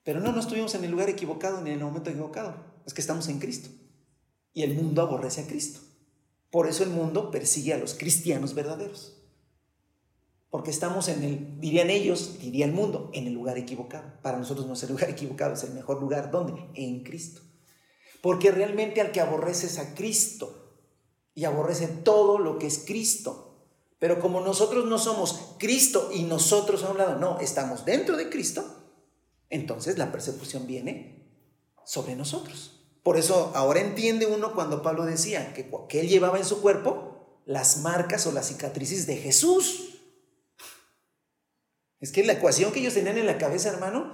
[0.03, 2.55] Pero no, no estuvimos en el lugar equivocado ni en el momento equivocado.
[2.85, 3.69] Es que estamos en Cristo.
[4.53, 5.79] Y el mundo aborrece a Cristo.
[6.51, 9.18] Por eso el mundo persigue a los cristianos verdaderos.
[10.49, 14.13] Porque estamos en el, dirían ellos, diría el mundo, en el lugar equivocado.
[14.21, 16.31] Para nosotros no es el lugar equivocado, es el mejor lugar.
[16.31, 16.69] ¿Dónde?
[16.73, 17.41] En Cristo.
[18.21, 20.77] Porque realmente al que aborrece es a Cristo.
[21.35, 23.49] Y aborrece todo lo que es Cristo.
[23.99, 28.29] Pero como nosotros no somos Cristo y nosotros a un lado, no, estamos dentro de
[28.29, 28.63] Cristo,
[29.49, 31.29] entonces la persecución viene
[31.85, 32.79] sobre nosotros.
[33.03, 37.41] Por eso ahora entiende uno cuando Pablo decía que, que él llevaba en su cuerpo
[37.45, 39.98] las marcas o las cicatrices de Jesús.
[42.01, 44.13] Es que la ecuación que ellos tenían en la cabeza, hermano,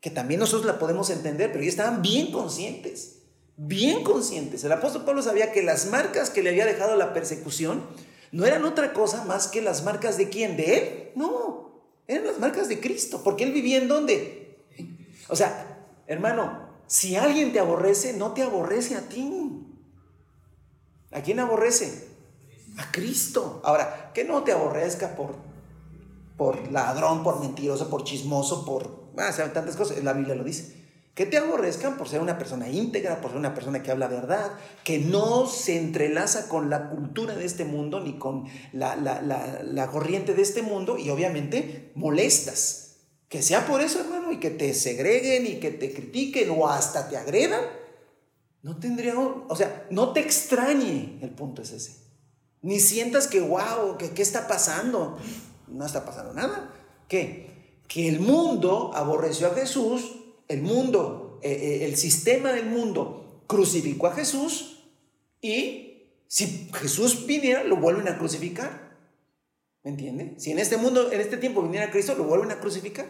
[0.00, 3.22] que también nosotros la podemos entender, pero ellos estaban bien conscientes,
[3.56, 4.64] bien conscientes.
[4.64, 7.82] El apóstol Pablo sabía que las marcas que le había dejado la persecución
[8.30, 11.12] no eran otra cosa más que las marcas de quién, de él.
[11.16, 14.64] No, eran las marcas de Cristo, porque él vivía en dónde?
[15.28, 19.66] O sea, hermano, si alguien te aborrece, no te aborrece a ti.
[21.10, 22.08] ¿A quién aborrece?
[22.78, 23.60] A Cristo.
[23.64, 25.34] Ahora, que no te aborrezca por,
[26.38, 30.02] por ladrón, por mentiroso, por chismoso, por ah, tantas cosas.
[30.02, 30.78] La Biblia lo dice.
[31.14, 34.52] Que te aborrezcan por ser una persona íntegra, por ser una persona que habla verdad,
[34.84, 40.32] que no se entrelaza con la cultura de este mundo ni con la, la corriente
[40.32, 42.88] de este mundo y obviamente molestas.
[43.28, 47.08] Que sea por eso, hermano, y que te segreguen y que te critiquen o hasta
[47.08, 47.60] te agredan,
[48.62, 51.96] no tendría, o sea, no te extrañe, el punto es ese.
[52.62, 55.18] Ni sientas que, wow, que qué está pasando.
[55.70, 56.74] No está pasando nada.
[57.08, 57.80] ¿Qué?
[57.88, 60.16] Que el mundo aborreció a Jesús,
[60.48, 64.84] el mundo, eh, eh, el sistema del mundo crucificó a Jesús
[65.40, 65.88] y
[66.26, 68.96] si Jesús viniera, lo vuelven a crucificar.
[69.82, 70.34] ¿Me entiende?
[70.38, 73.06] Si en este mundo, en este tiempo viniera Cristo, lo vuelven a crucificar.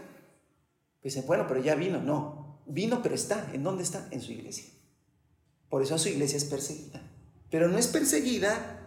[1.02, 2.00] Dicen, bueno, pero ya vino.
[2.00, 3.50] No, vino, pero está.
[3.52, 4.06] ¿En dónde está?
[4.12, 4.66] En su iglesia.
[5.68, 7.02] Por eso su iglesia es perseguida.
[7.50, 8.86] Pero no es perseguida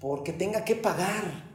[0.00, 1.51] porque tenga que pagar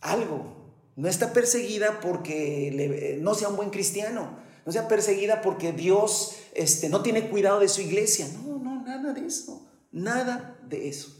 [0.00, 0.58] algo.
[0.96, 4.38] No está perseguida porque no sea un buen cristiano.
[4.66, 8.28] No sea perseguida porque Dios este, no tiene cuidado de su iglesia.
[8.44, 9.66] No, no, nada de eso.
[9.92, 11.16] Nada de eso.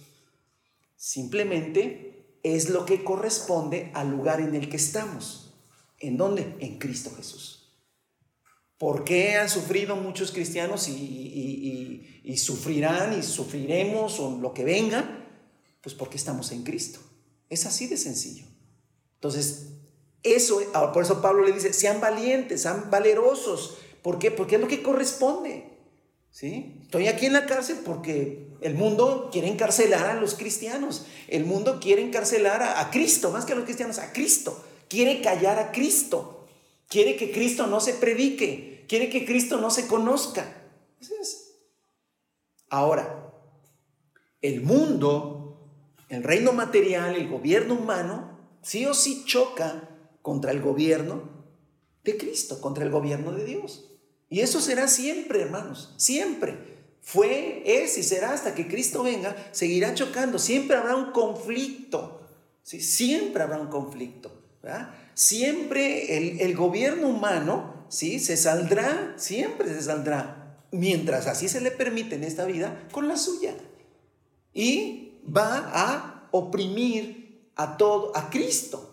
[0.96, 5.54] Simplemente es lo que corresponde al lugar en el que estamos.
[5.98, 6.56] ¿En dónde?
[6.60, 7.72] En Cristo Jesús.
[8.76, 15.24] ¿Por qué han sufrido muchos cristianos y, y sufrirán y sufriremos o lo que venga?
[15.80, 17.00] Pues porque estamos en Cristo.
[17.48, 18.44] Es así de sencillo.
[19.18, 19.72] Entonces,
[20.22, 23.78] eso, ah, por eso Pablo le dice, sean valientes, sean valerosos.
[24.02, 24.30] ¿Por qué?
[24.30, 25.64] Porque es lo que corresponde.
[26.30, 26.78] ¿Sí?
[26.82, 31.06] Estoy aquí en la cárcel porque el mundo quiere encarcelar a los cristianos.
[31.26, 34.64] El mundo quiere encarcelar a, Cristo, más que a los cristianos, a Cristo.
[34.88, 36.46] Quiere callar a Cristo.
[36.88, 38.84] Quiere que Cristo no se predique.
[38.88, 40.46] Quiere que Cristo no se conozca.
[42.70, 43.32] Ahora,
[44.42, 45.68] el mundo,
[46.08, 48.37] el reino material, el gobierno humano,
[48.68, 49.88] sí o sí choca
[50.20, 51.22] contra el gobierno
[52.04, 53.94] de Cristo, contra el gobierno de Dios.
[54.28, 56.76] Y eso será siempre, hermanos, siempre.
[57.00, 60.38] Fue, es y será hasta que Cristo venga, seguirá chocando.
[60.38, 62.28] Siempre habrá un conflicto.
[62.62, 62.82] ¿sí?
[62.82, 64.30] Siempre habrá un conflicto.
[65.14, 68.20] Siempre el, gobierno humano ¿sí?
[68.20, 73.16] se saldrá, siempre se saldrá, mientras así se le permite en esta vida, con la
[73.16, 73.54] suya.
[74.52, 77.27] Y va a oprimir
[77.58, 78.88] a todo, a Cristo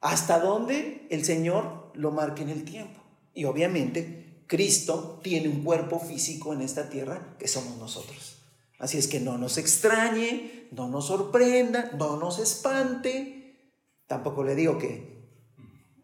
[0.00, 3.00] hasta donde el Señor lo marque en el tiempo.
[3.34, 8.42] Y obviamente Cristo tiene un cuerpo físico en esta tierra que somos nosotros.
[8.78, 13.74] Así es que no nos extrañe, no nos sorprenda, no nos espante.
[14.06, 15.28] Tampoco le digo que,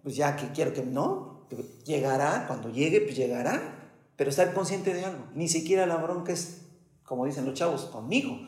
[0.02, 1.46] pues ya que quiero que no,
[1.84, 3.92] llegará, cuando llegue, pues llegará.
[4.16, 6.62] Pero estar consciente de algo, ni siquiera la bronca es,
[7.04, 8.38] como dicen los chavos, conmigo,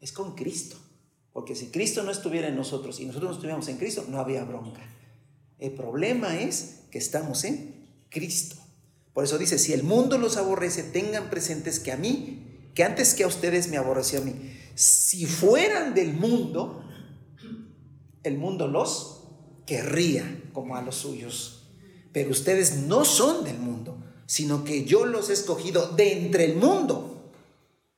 [0.00, 0.76] es con Cristo.
[1.34, 4.44] Porque si Cristo no estuviera en nosotros y nosotros no estuviéramos en Cristo, no había
[4.44, 4.80] bronca.
[5.58, 8.56] El problema es que estamos en Cristo.
[9.12, 13.14] Por eso dice, si el mundo los aborrece, tengan presentes que a mí, que antes
[13.14, 14.32] que a ustedes me aborreció a mí.
[14.76, 16.84] Si fueran del mundo,
[18.22, 19.24] el mundo los
[19.66, 21.66] querría como a los suyos.
[22.12, 26.56] Pero ustedes no son del mundo, sino que yo los he escogido de entre el
[26.56, 27.32] mundo.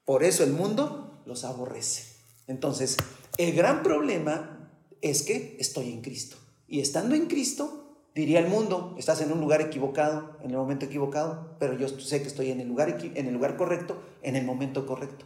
[0.07, 2.17] Por eso el mundo los aborrece.
[2.47, 2.97] Entonces,
[3.39, 4.71] el gran problema
[5.01, 6.37] es que estoy en Cristo.
[6.69, 10.87] Y estando en Cristo, diría el mundo, estás en un lugar equivocado, en el momento
[10.87, 14.45] equivocado, pero yo sé que estoy en el lugar, en el lugar correcto, en el
[14.45, 15.25] momento correcto.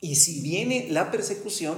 [0.00, 1.76] Y si viene la persecución,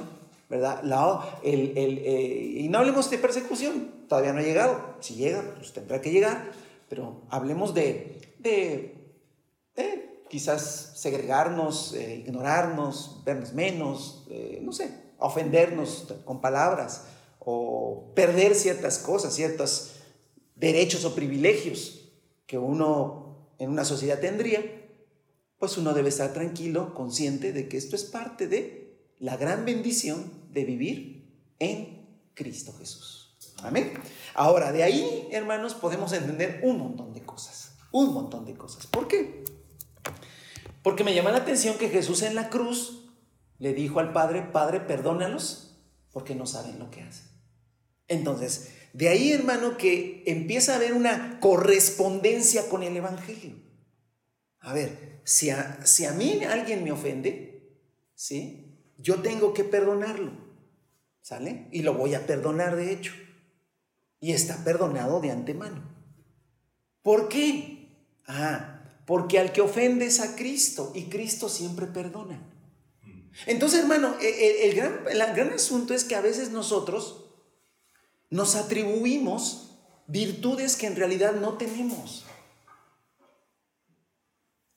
[0.49, 0.83] ¿verdad?
[0.85, 4.97] La, el, eh, y no hablemos de persecución, todavía no ha llegado.
[5.01, 6.53] Si llega, pues tendrá que llegar,
[6.89, 8.95] pero hablemos de, de,
[10.29, 17.07] quizás segregarnos, eh, ignorarnos, vernos menos, eh, no sé, ofendernos con palabras
[17.39, 19.93] o perder ciertas cosas, ciertos
[20.55, 22.11] derechos o privilegios
[22.47, 24.62] que uno en una sociedad tendría,
[25.59, 30.31] pues uno debe estar tranquilo, consciente de que esto es parte de la gran bendición
[30.51, 33.37] de vivir en Cristo Jesús.
[33.62, 33.95] Amén.
[34.35, 37.77] Ahora, de ahí, hermanos, podemos entender un montón de cosas.
[37.93, 38.87] Un montón de cosas.
[38.87, 39.45] ¿Por qué?
[40.83, 43.03] Porque me llama la atención que Jesús en la cruz
[43.59, 45.76] le dijo al Padre, Padre, perdónalos
[46.12, 47.26] porque no saben lo que hacen.
[48.09, 53.57] Entonces, de ahí, hermano, que empieza a haber una correspondencia con el Evangelio.
[54.61, 57.80] A ver, si a, si a mí alguien me ofende,
[58.14, 58.78] ¿sí?
[58.98, 60.32] Yo tengo que perdonarlo,
[61.20, 61.68] ¿sale?
[61.72, 63.12] Y lo voy a perdonar de hecho.
[64.20, 65.82] Y está perdonado de antemano.
[67.02, 67.88] ¿Por qué?
[68.26, 72.53] Ah, porque al que ofende es a Cristo y Cristo siempre perdona.
[73.47, 77.24] Entonces, hermano, e, e, el, gran, el gran asunto es que a veces nosotros
[78.30, 79.70] nos atribuimos
[80.07, 82.24] virtudes que en realidad no tenemos.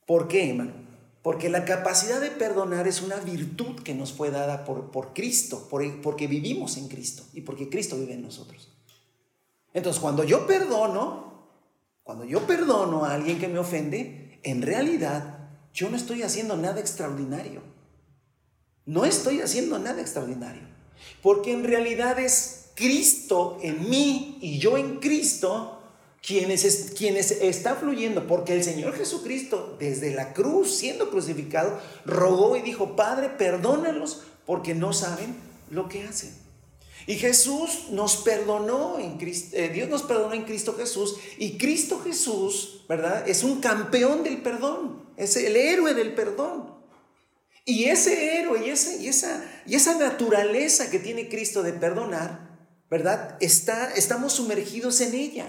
[0.05, 0.73] ¿Por qué, hermano?
[1.21, 5.67] Porque la capacidad de perdonar es una virtud que nos fue dada por, por Cristo,
[5.69, 8.69] por, porque vivimos en Cristo y porque Cristo vive en nosotros.
[9.73, 11.49] Entonces, cuando yo perdono,
[12.03, 16.79] cuando yo perdono a alguien que me ofende, en realidad yo no estoy haciendo nada
[16.79, 17.61] extraordinario.
[18.87, 20.63] No estoy haciendo nada extraordinario,
[21.21, 25.81] porque en realidad es Cristo en mí y yo en Cristo
[26.25, 32.61] quienes, quienes está fluyendo, porque el Señor Jesucristo desde la cruz, siendo crucificado, rogó y
[32.61, 35.35] dijo, Padre, perdónalos porque no saben
[35.69, 36.33] lo que hacen.
[37.07, 42.01] Y Jesús nos perdonó en Cristo, eh, Dios nos perdonó en Cristo Jesús y Cristo
[42.03, 43.27] Jesús, ¿verdad?
[43.27, 46.76] Es un campeón del perdón, es el héroe del perdón.
[47.69, 52.57] Y ese héroe y, ese, y, esa, y esa naturaleza que tiene Cristo de perdonar,
[52.89, 53.35] ¿verdad?
[53.41, 55.47] Está, estamos sumergidos en ella.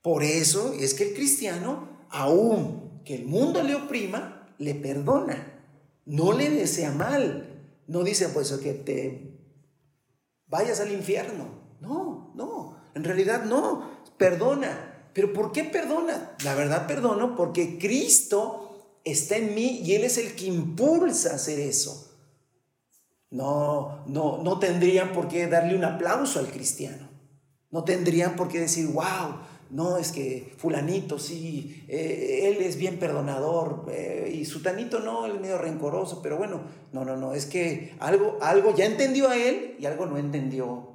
[0.00, 5.60] Por eso es que el cristiano, aún que el mundo le oprima, le perdona.
[6.06, 7.46] No le desea mal.
[7.86, 9.38] No dice, pues, que te
[10.46, 11.76] vayas al infierno.
[11.82, 15.10] No, no, en realidad no, perdona.
[15.12, 16.34] ¿Pero por qué perdona?
[16.44, 18.65] La verdad perdono porque Cristo
[19.06, 22.12] está en mí y Él es el que impulsa a hacer eso.
[23.30, 27.08] No, no, no tendrían por qué darle un aplauso al cristiano.
[27.70, 29.38] No tendrían por qué decir, wow,
[29.70, 35.36] no, es que fulanito sí, eh, él es bien perdonador eh, y sutanito no, él
[35.36, 39.36] es medio rencoroso, pero bueno, no, no, no, es que algo, algo ya entendió a
[39.36, 40.90] él y algo no entendió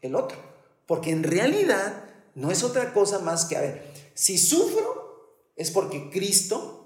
[0.00, 0.38] el otro.
[0.86, 2.04] Porque en realidad
[2.34, 4.98] no es otra cosa más que, a ver, si sufro
[5.56, 6.77] es porque Cristo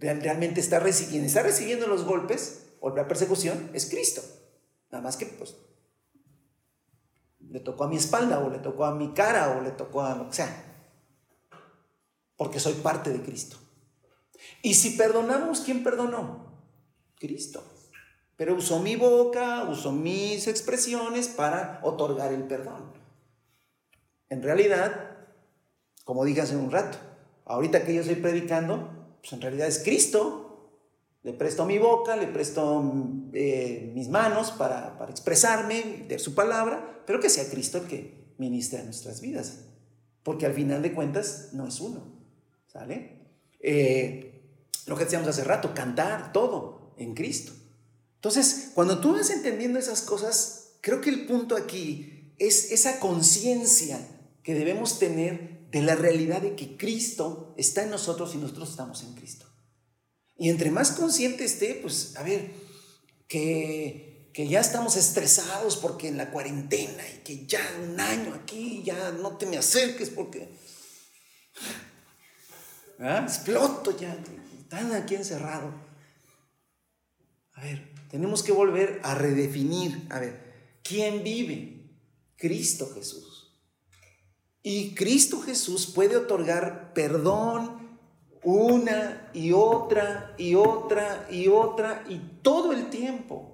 [0.00, 4.22] realmente está recibiendo, está recibiendo los golpes o la persecución, es Cristo.
[4.90, 5.56] Nada más que pues
[7.40, 10.14] le tocó a mi espalda o le tocó a mi cara o le tocó a
[10.14, 10.66] lo que sea
[12.40, 13.58] porque soy parte de Cristo.
[14.62, 16.64] Y si perdonamos, ¿quién perdonó?
[17.18, 17.62] Cristo.
[18.36, 22.94] Pero usó mi boca, usó mis expresiones para otorgar el perdón.
[24.30, 25.18] En realidad,
[26.04, 26.96] como dije hace un rato,
[27.44, 30.46] ahorita que yo estoy predicando, pues en realidad es Cristo.
[31.22, 32.82] Le presto mi boca, le presto
[33.34, 38.34] eh, mis manos para, para expresarme de su palabra, pero que sea Cristo el que
[38.38, 39.66] ministre nuestras vidas.
[40.22, 42.20] Porque al final de cuentas no es uno.
[42.66, 43.18] ¿Sale?
[43.60, 44.42] Eh,
[44.86, 47.52] lo que decíamos hace rato, cantar, todo en Cristo.
[48.16, 53.98] Entonces, cuando tú vas entendiendo esas cosas, creo que el punto aquí es esa conciencia
[54.42, 59.02] que debemos tener de la realidad de que Cristo está en nosotros y nosotros estamos
[59.02, 59.46] en Cristo.
[60.36, 62.50] Y entre más consciente esté, pues, a ver,
[63.28, 68.82] que, que ya estamos estresados porque en la cuarentena y que ya un año aquí,
[68.84, 70.48] ya no te me acerques porque.
[72.98, 74.18] Exploto ya,
[74.58, 75.72] están aquí encerrado.
[77.54, 81.90] A ver, tenemos que volver a redefinir, a ver, ¿quién vive?
[82.36, 83.29] Cristo Jesús.
[84.62, 87.98] Y Cristo Jesús puede otorgar perdón
[88.42, 93.50] una y otra y otra y otra y todo el tiempo.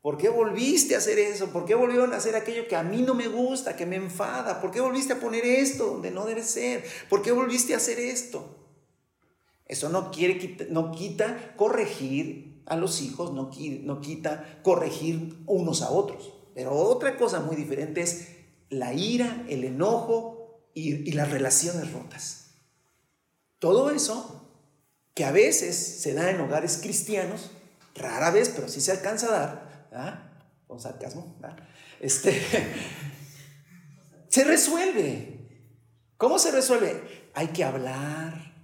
[0.00, 1.48] ¿Por qué volviste a hacer eso?
[1.52, 4.60] ¿Por qué volvieron a hacer aquello que a mí no me gusta, que me enfada?
[4.60, 6.84] ¿Por qué volviste a poner esto donde no debe ser?
[7.10, 8.58] ¿Por qué volviste a hacer esto?
[9.66, 13.50] Eso no, quiere, no quita corregir a los hijos, no,
[14.00, 16.32] quita corregir unos a otros.
[16.54, 18.37] Pero otra cosa muy diferente es
[18.70, 22.54] la ira, el enojo y, las relaciones rotas.
[23.58, 24.44] Todo eso
[25.14, 27.50] que a veces se da en hogares cristianos,
[27.94, 31.36] rara vez, pero sí se alcanza a dar, con sarcasmo,
[32.00, 32.40] este,
[34.28, 35.34] se resuelve.
[36.16, 37.30] ¿Cómo se resuelve?
[37.34, 38.54] Hay que hablar,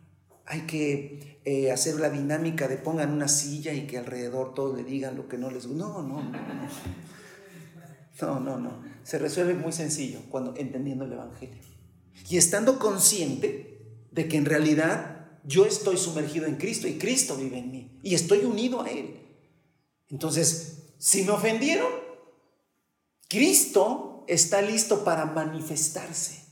[0.47, 4.85] hay que eh, hacer la dinámica de pongan una silla y que alrededor todos le
[4.85, 5.85] digan lo que no les gusta.
[5.85, 6.41] No, no, no.
[8.21, 8.94] No, no, no.
[9.05, 11.63] Se resuelve muy sencillo cuando entendiendo el Evangelio.
[12.29, 17.59] Y estando consciente de que en realidad yo estoy sumergido en Cristo y Cristo vive
[17.59, 19.21] en mí y estoy unido a Él.
[20.09, 21.91] Entonces, si me ofendieron,
[23.29, 26.43] Cristo está listo para manifestarse.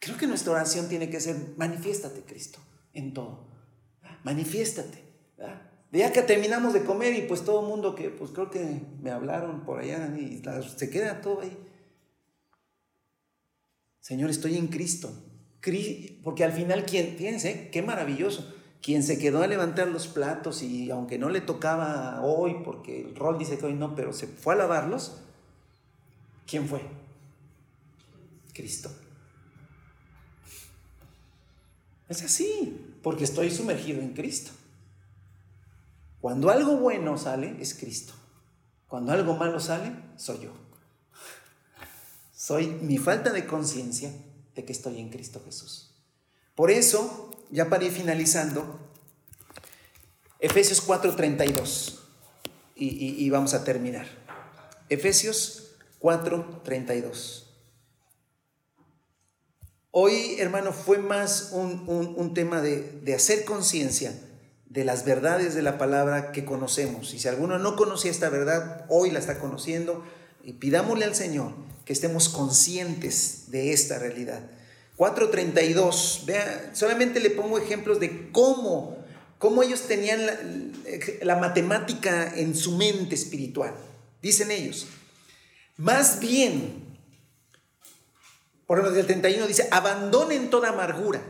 [0.00, 2.58] Creo que nuestra oración tiene que ser, manifiéstate Cristo
[2.92, 3.48] en todo.
[4.24, 5.04] Manifiéstate.
[5.92, 9.10] Ya que terminamos de comer y pues todo el mundo que pues creo que me
[9.10, 10.42] hablaron por allá y
[10.76, 11.56] se queda todo ahí.
[14.06, 15.12] Señor, estoy en Cristo.
[16.22, 18.54] Porque al final, quien, fíjense, qué maravilloso.
[18.80, 23.16] Quien se quedó a levantar los platos y aunque no le tocaba hoy, porque el
[23.16, 25.22] rol dice que hoy no, pero se fue a lavarlos,
[26.46, 26.82] ¿quién fue?
[28.52, 28.92] Cristo.
[32.08, 34.52] Es así, porque estoy sumergido en Cristo.
[36.20, 38.12] Cuando algo bueno sale, es Cristo.
[38.86, 40.65] Cuando algo malo sale, soy yo.
[42.46, 44.12] Soy mi falta de conciencia
[44.54, 45.96] de que estoy en Cristo Jesús.
[46.54, 48.78] Por eso, ya para ir finalizando,
[50.38, 51.98] Efesios 4:32,
[52.76, 54.06] y, y vamos a terminar.
[54.88, 57.46] Efesios 4:32.
[59.90, 64.14] Hoy, hermano, fue más un, tema de, hacer conciencia
[64.66, 67.12] de las verdades de la palabra que conocemos.
[67.12, 70.04] Y si alguno no conocía esta verdad, hoy la está conociendo.
[70.46, 71.52] Y pidámosle al Señor
[71.84, 74.48] que estemos conscientes de esta realidad.
[74.96, 78.96] 4.32, vea, solamente le pongo ejemplos de cómo,
[79.38, 80.24] cómo ellos tenían
[81.20, 83.74] la, matemática en su mente espiritual.
[84.22, 84.86] Dicen ellos,
[85.76, 86.86] más bien
[88.66, 91.22] por ejemplo, el 31 dice, abandonen toda amargura,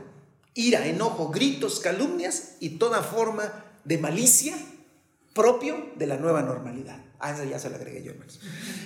[0.55, 4.57] ira, enojo, gritos, calumnias y toda forma de malicia
[5.35, 7.06] propio de la nueva normalidad.
[7.19, 8.39] Ah, ya se la agregué yo, hermanos.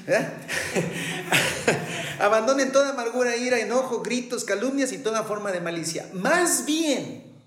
[2.20, 6.09] Abandonen toda amargura, ira, enojo, gritos, calumnias y toda forma de malicia.
[6.12, 7.43] Más bien,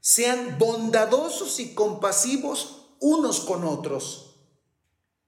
[0.00, 4.22] sean bondadosos y compasivos unos con otros.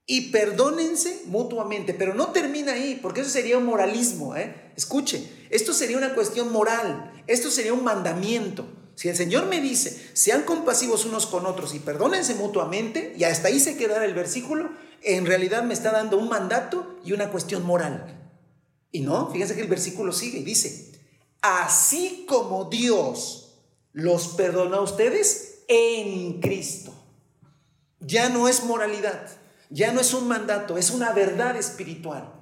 [0.06, 4.36] Y perdónense mutuamente, pero no termina ahí, porque eso sería un moralismo.
[4.36, 4.72] ¿eh?
[4.76, 8.66] Escuche, esto sería una cuestión moral, esto sería un mandamiento.
[8.98, 13.46] Si el Señor me dice, sean compasivos unos con otros y perdónense mutuamente, y hasta
[13.46, 14.70] ahí se quedará el versículo,
[15.04, 18.28] en realidad me está dando un mandato y una cuestión moral.
[18.90, 20.98] Y no, fíjense que el versículo sigue y dice,
[21.42, 23.60] así como Dios
[23.92, 26.92] los perdona a ustedes en Cristo.
[28.00, 29.28] Ya no es moralidad,
[29.70, 32.34] ya no es un mandato, es una verdad espiritual.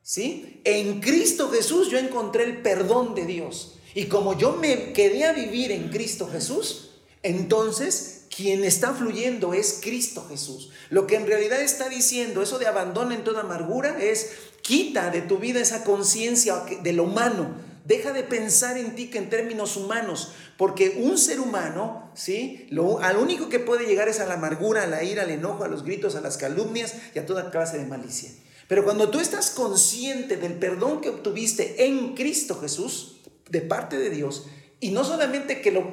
[0.00, 0.60] ¿Sí?
[0.62, 3.80] En Cristo Jesús yo encontré el perdón de Dios.
[3.94, 6.90] Y como yo me quedé a vivir en Cristo Jesús,
[7.22, 10.70] entonces quien está fluyendo es Cristo Jesús.
[10.90, 14.32] Lo que en realidad está diciendo, eso de abandono en toda amargura, es
[14.62, 17.54] quita de tu vida esa conciencia de lo humano.
[17.84, 22.66] Deja de pensar en ti que en términos humanos, porque un ser humano, ¿sí?
[22.70, 25.64] Lo, al único que puede llegar es a la amargura, a la ira, al enojo,
[25.64, 28.30] a los gritos, a las calumnias y a toda clase de malicia.
[28.68, 33.13] Pero cuando tú estás consciente del perdón que obtuviste en Cristo Jesús,
[33.48, 34.46] de parte de Dios.
[34.80, 35.92] Y no solamente que lo,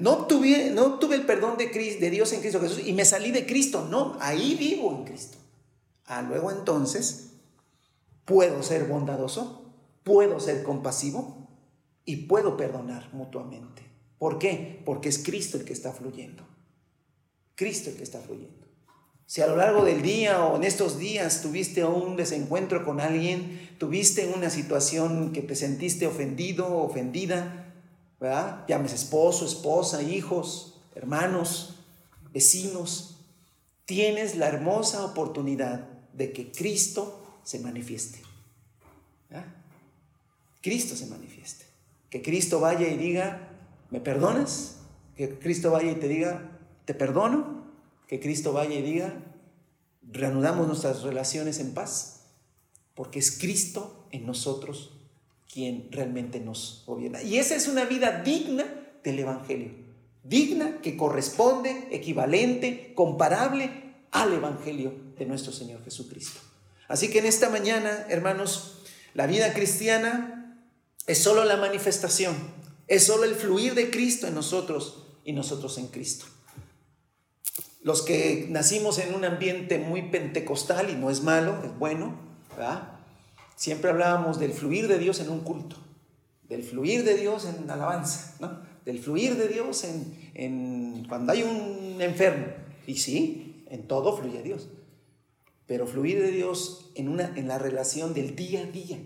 [0.00, 3.46] no, obtuve, no el perdón de, de Dios en Cristo Jesús y me salí de
[3.46, 3.86] Cristo.
[3.88, 5.38] No, ahí vivo en Cristo.
[6.06, 7.30] Ah, luego entonces
[8.24, 9.70] puedo ser bondadoso,
[10.02, 11.48] puedo ser compasivo
[12.04, 13.82] y puedo perdonar mutuamente.
[14.18, 14.82] ¿Por qué?
[14.84, 16.44] Porque es Cristo el que está fluyendo.
[17.54, 18.65] Cristo el que está fluyendo.
[19.26, 23.74] Si a lo largo del día o en estos días tuviste un desencuentro con alguien,
[23.78, 27.72] tuviste una situación que te sentiste ofendido, ofendida,
[28.20, 28.64] ¿verdad?
[28.68, 31.80] Llames esposo, esposa, hijos, hermanos,
[32.32, 33.16] vecinos,
[33.84, 38.20] tienes la hermosa oportunidad de que Cristo se manifieste.
[40.62, 41.64] Cristo se manifieste.
[42.10, 43.50] Que Cristo vaya y diga,
[43.90, 44.78] ¿me perdonas?
[45.16, 47.55] Que Cristo vaya y te diga, ¿te perdono?
[48.06, 49.14] Que Cristo vaya y diga,
[50.02, 52.26] reanudamos nuestras relaciones en paz,
[52.94, 54.92] porque es Cristo en nosotros
[55.52, 57.22] quien realmente nos gobierna.
[57.22, 58.66] Y esa es una vida digna
[59.02, 59.70] del Evangelio,
[60.22, 63.70] digna que corresponde, equivalente, comparable
[64.10, 66.40] al Evangelio de nuestro Señor Jesucristo.
[66.88, 68.82] Así que en esta mañana, hermanos,
[69.14, 70.62] la vida cristiana
[71.06, 72.36] es solo la manifestación,
[72.86, 76.26] es solo el fluir de Cristo en nosotros y nosotros en Cristo.
[77.86, 82.16] Los que nacimos en un ambiente muy pentecostal, y no es malo, es bueno,
[82.50, 82.94] ¿verdad?
[83.54, 85.76] Siempre hablábamos del fluir de Dios en un culto,
[86.48, 88.34] del fluir de Dios en alabanza,
[88.84, 92.46] del fluir de Dios en, en cuando hay un enfermo.
[92.88, 94.68] Y sí, en todo fluye Dios.
[95.68, 98.98] Pero fluir de Dios en, una, en la relación del día a día.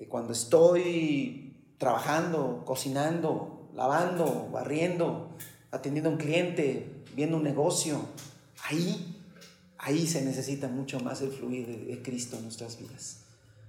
[0.00, 5.36] De cuando estoy trabajando, cocinando, lavando, barriendo,
[5.70, 7.98] atendiendo a un cliente, viendo un negocio,
[8.68, 9.16] ahí,
[9.78, 13.20] ahí se necesita mucho más el fluir de, Cristo en nuestras vidas.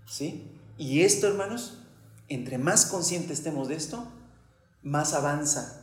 [0.05, 0.51] ¿Sí?
[0.77, 1.79] Y esto, hermanos,
[2.27, 4.05] entre más conscientes estemos de esto,
[4.83, 5.81] más avanza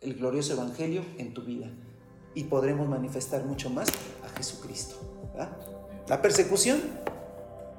[0.00, 1.68] el glorioso Evangelio en tu vida
[2.34, 3.88] y podremos manifestar mucho más
[4.24, 4.96] a Jesucristo.
[6.08, 6.80] La persecución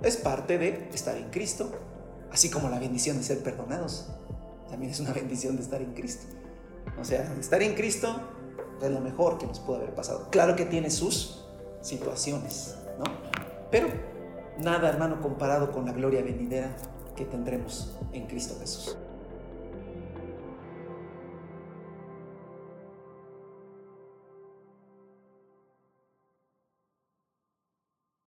[0.01, 1.71] es parte de estar en Cristo,
[2.31, 4.07] así como la bendición de ser perdonados.
[4.69, 6.23] También es una bendición de estar en Cristo.
[6.99, 8.15] O sea, estar en Cristo
[8.87, 10.27] es lo mejor que nos pudo haber pasado.
[10.29, 11.45] Claro que tiene sus
[11.81, 13.05] situaciones, ¿no?
[13.69, 13.87] Pero
[14.59, 16.75] nada, hermano, comparado con la gloria venidera
[17.15, 18.97] que tendremos en Cristo Jesús.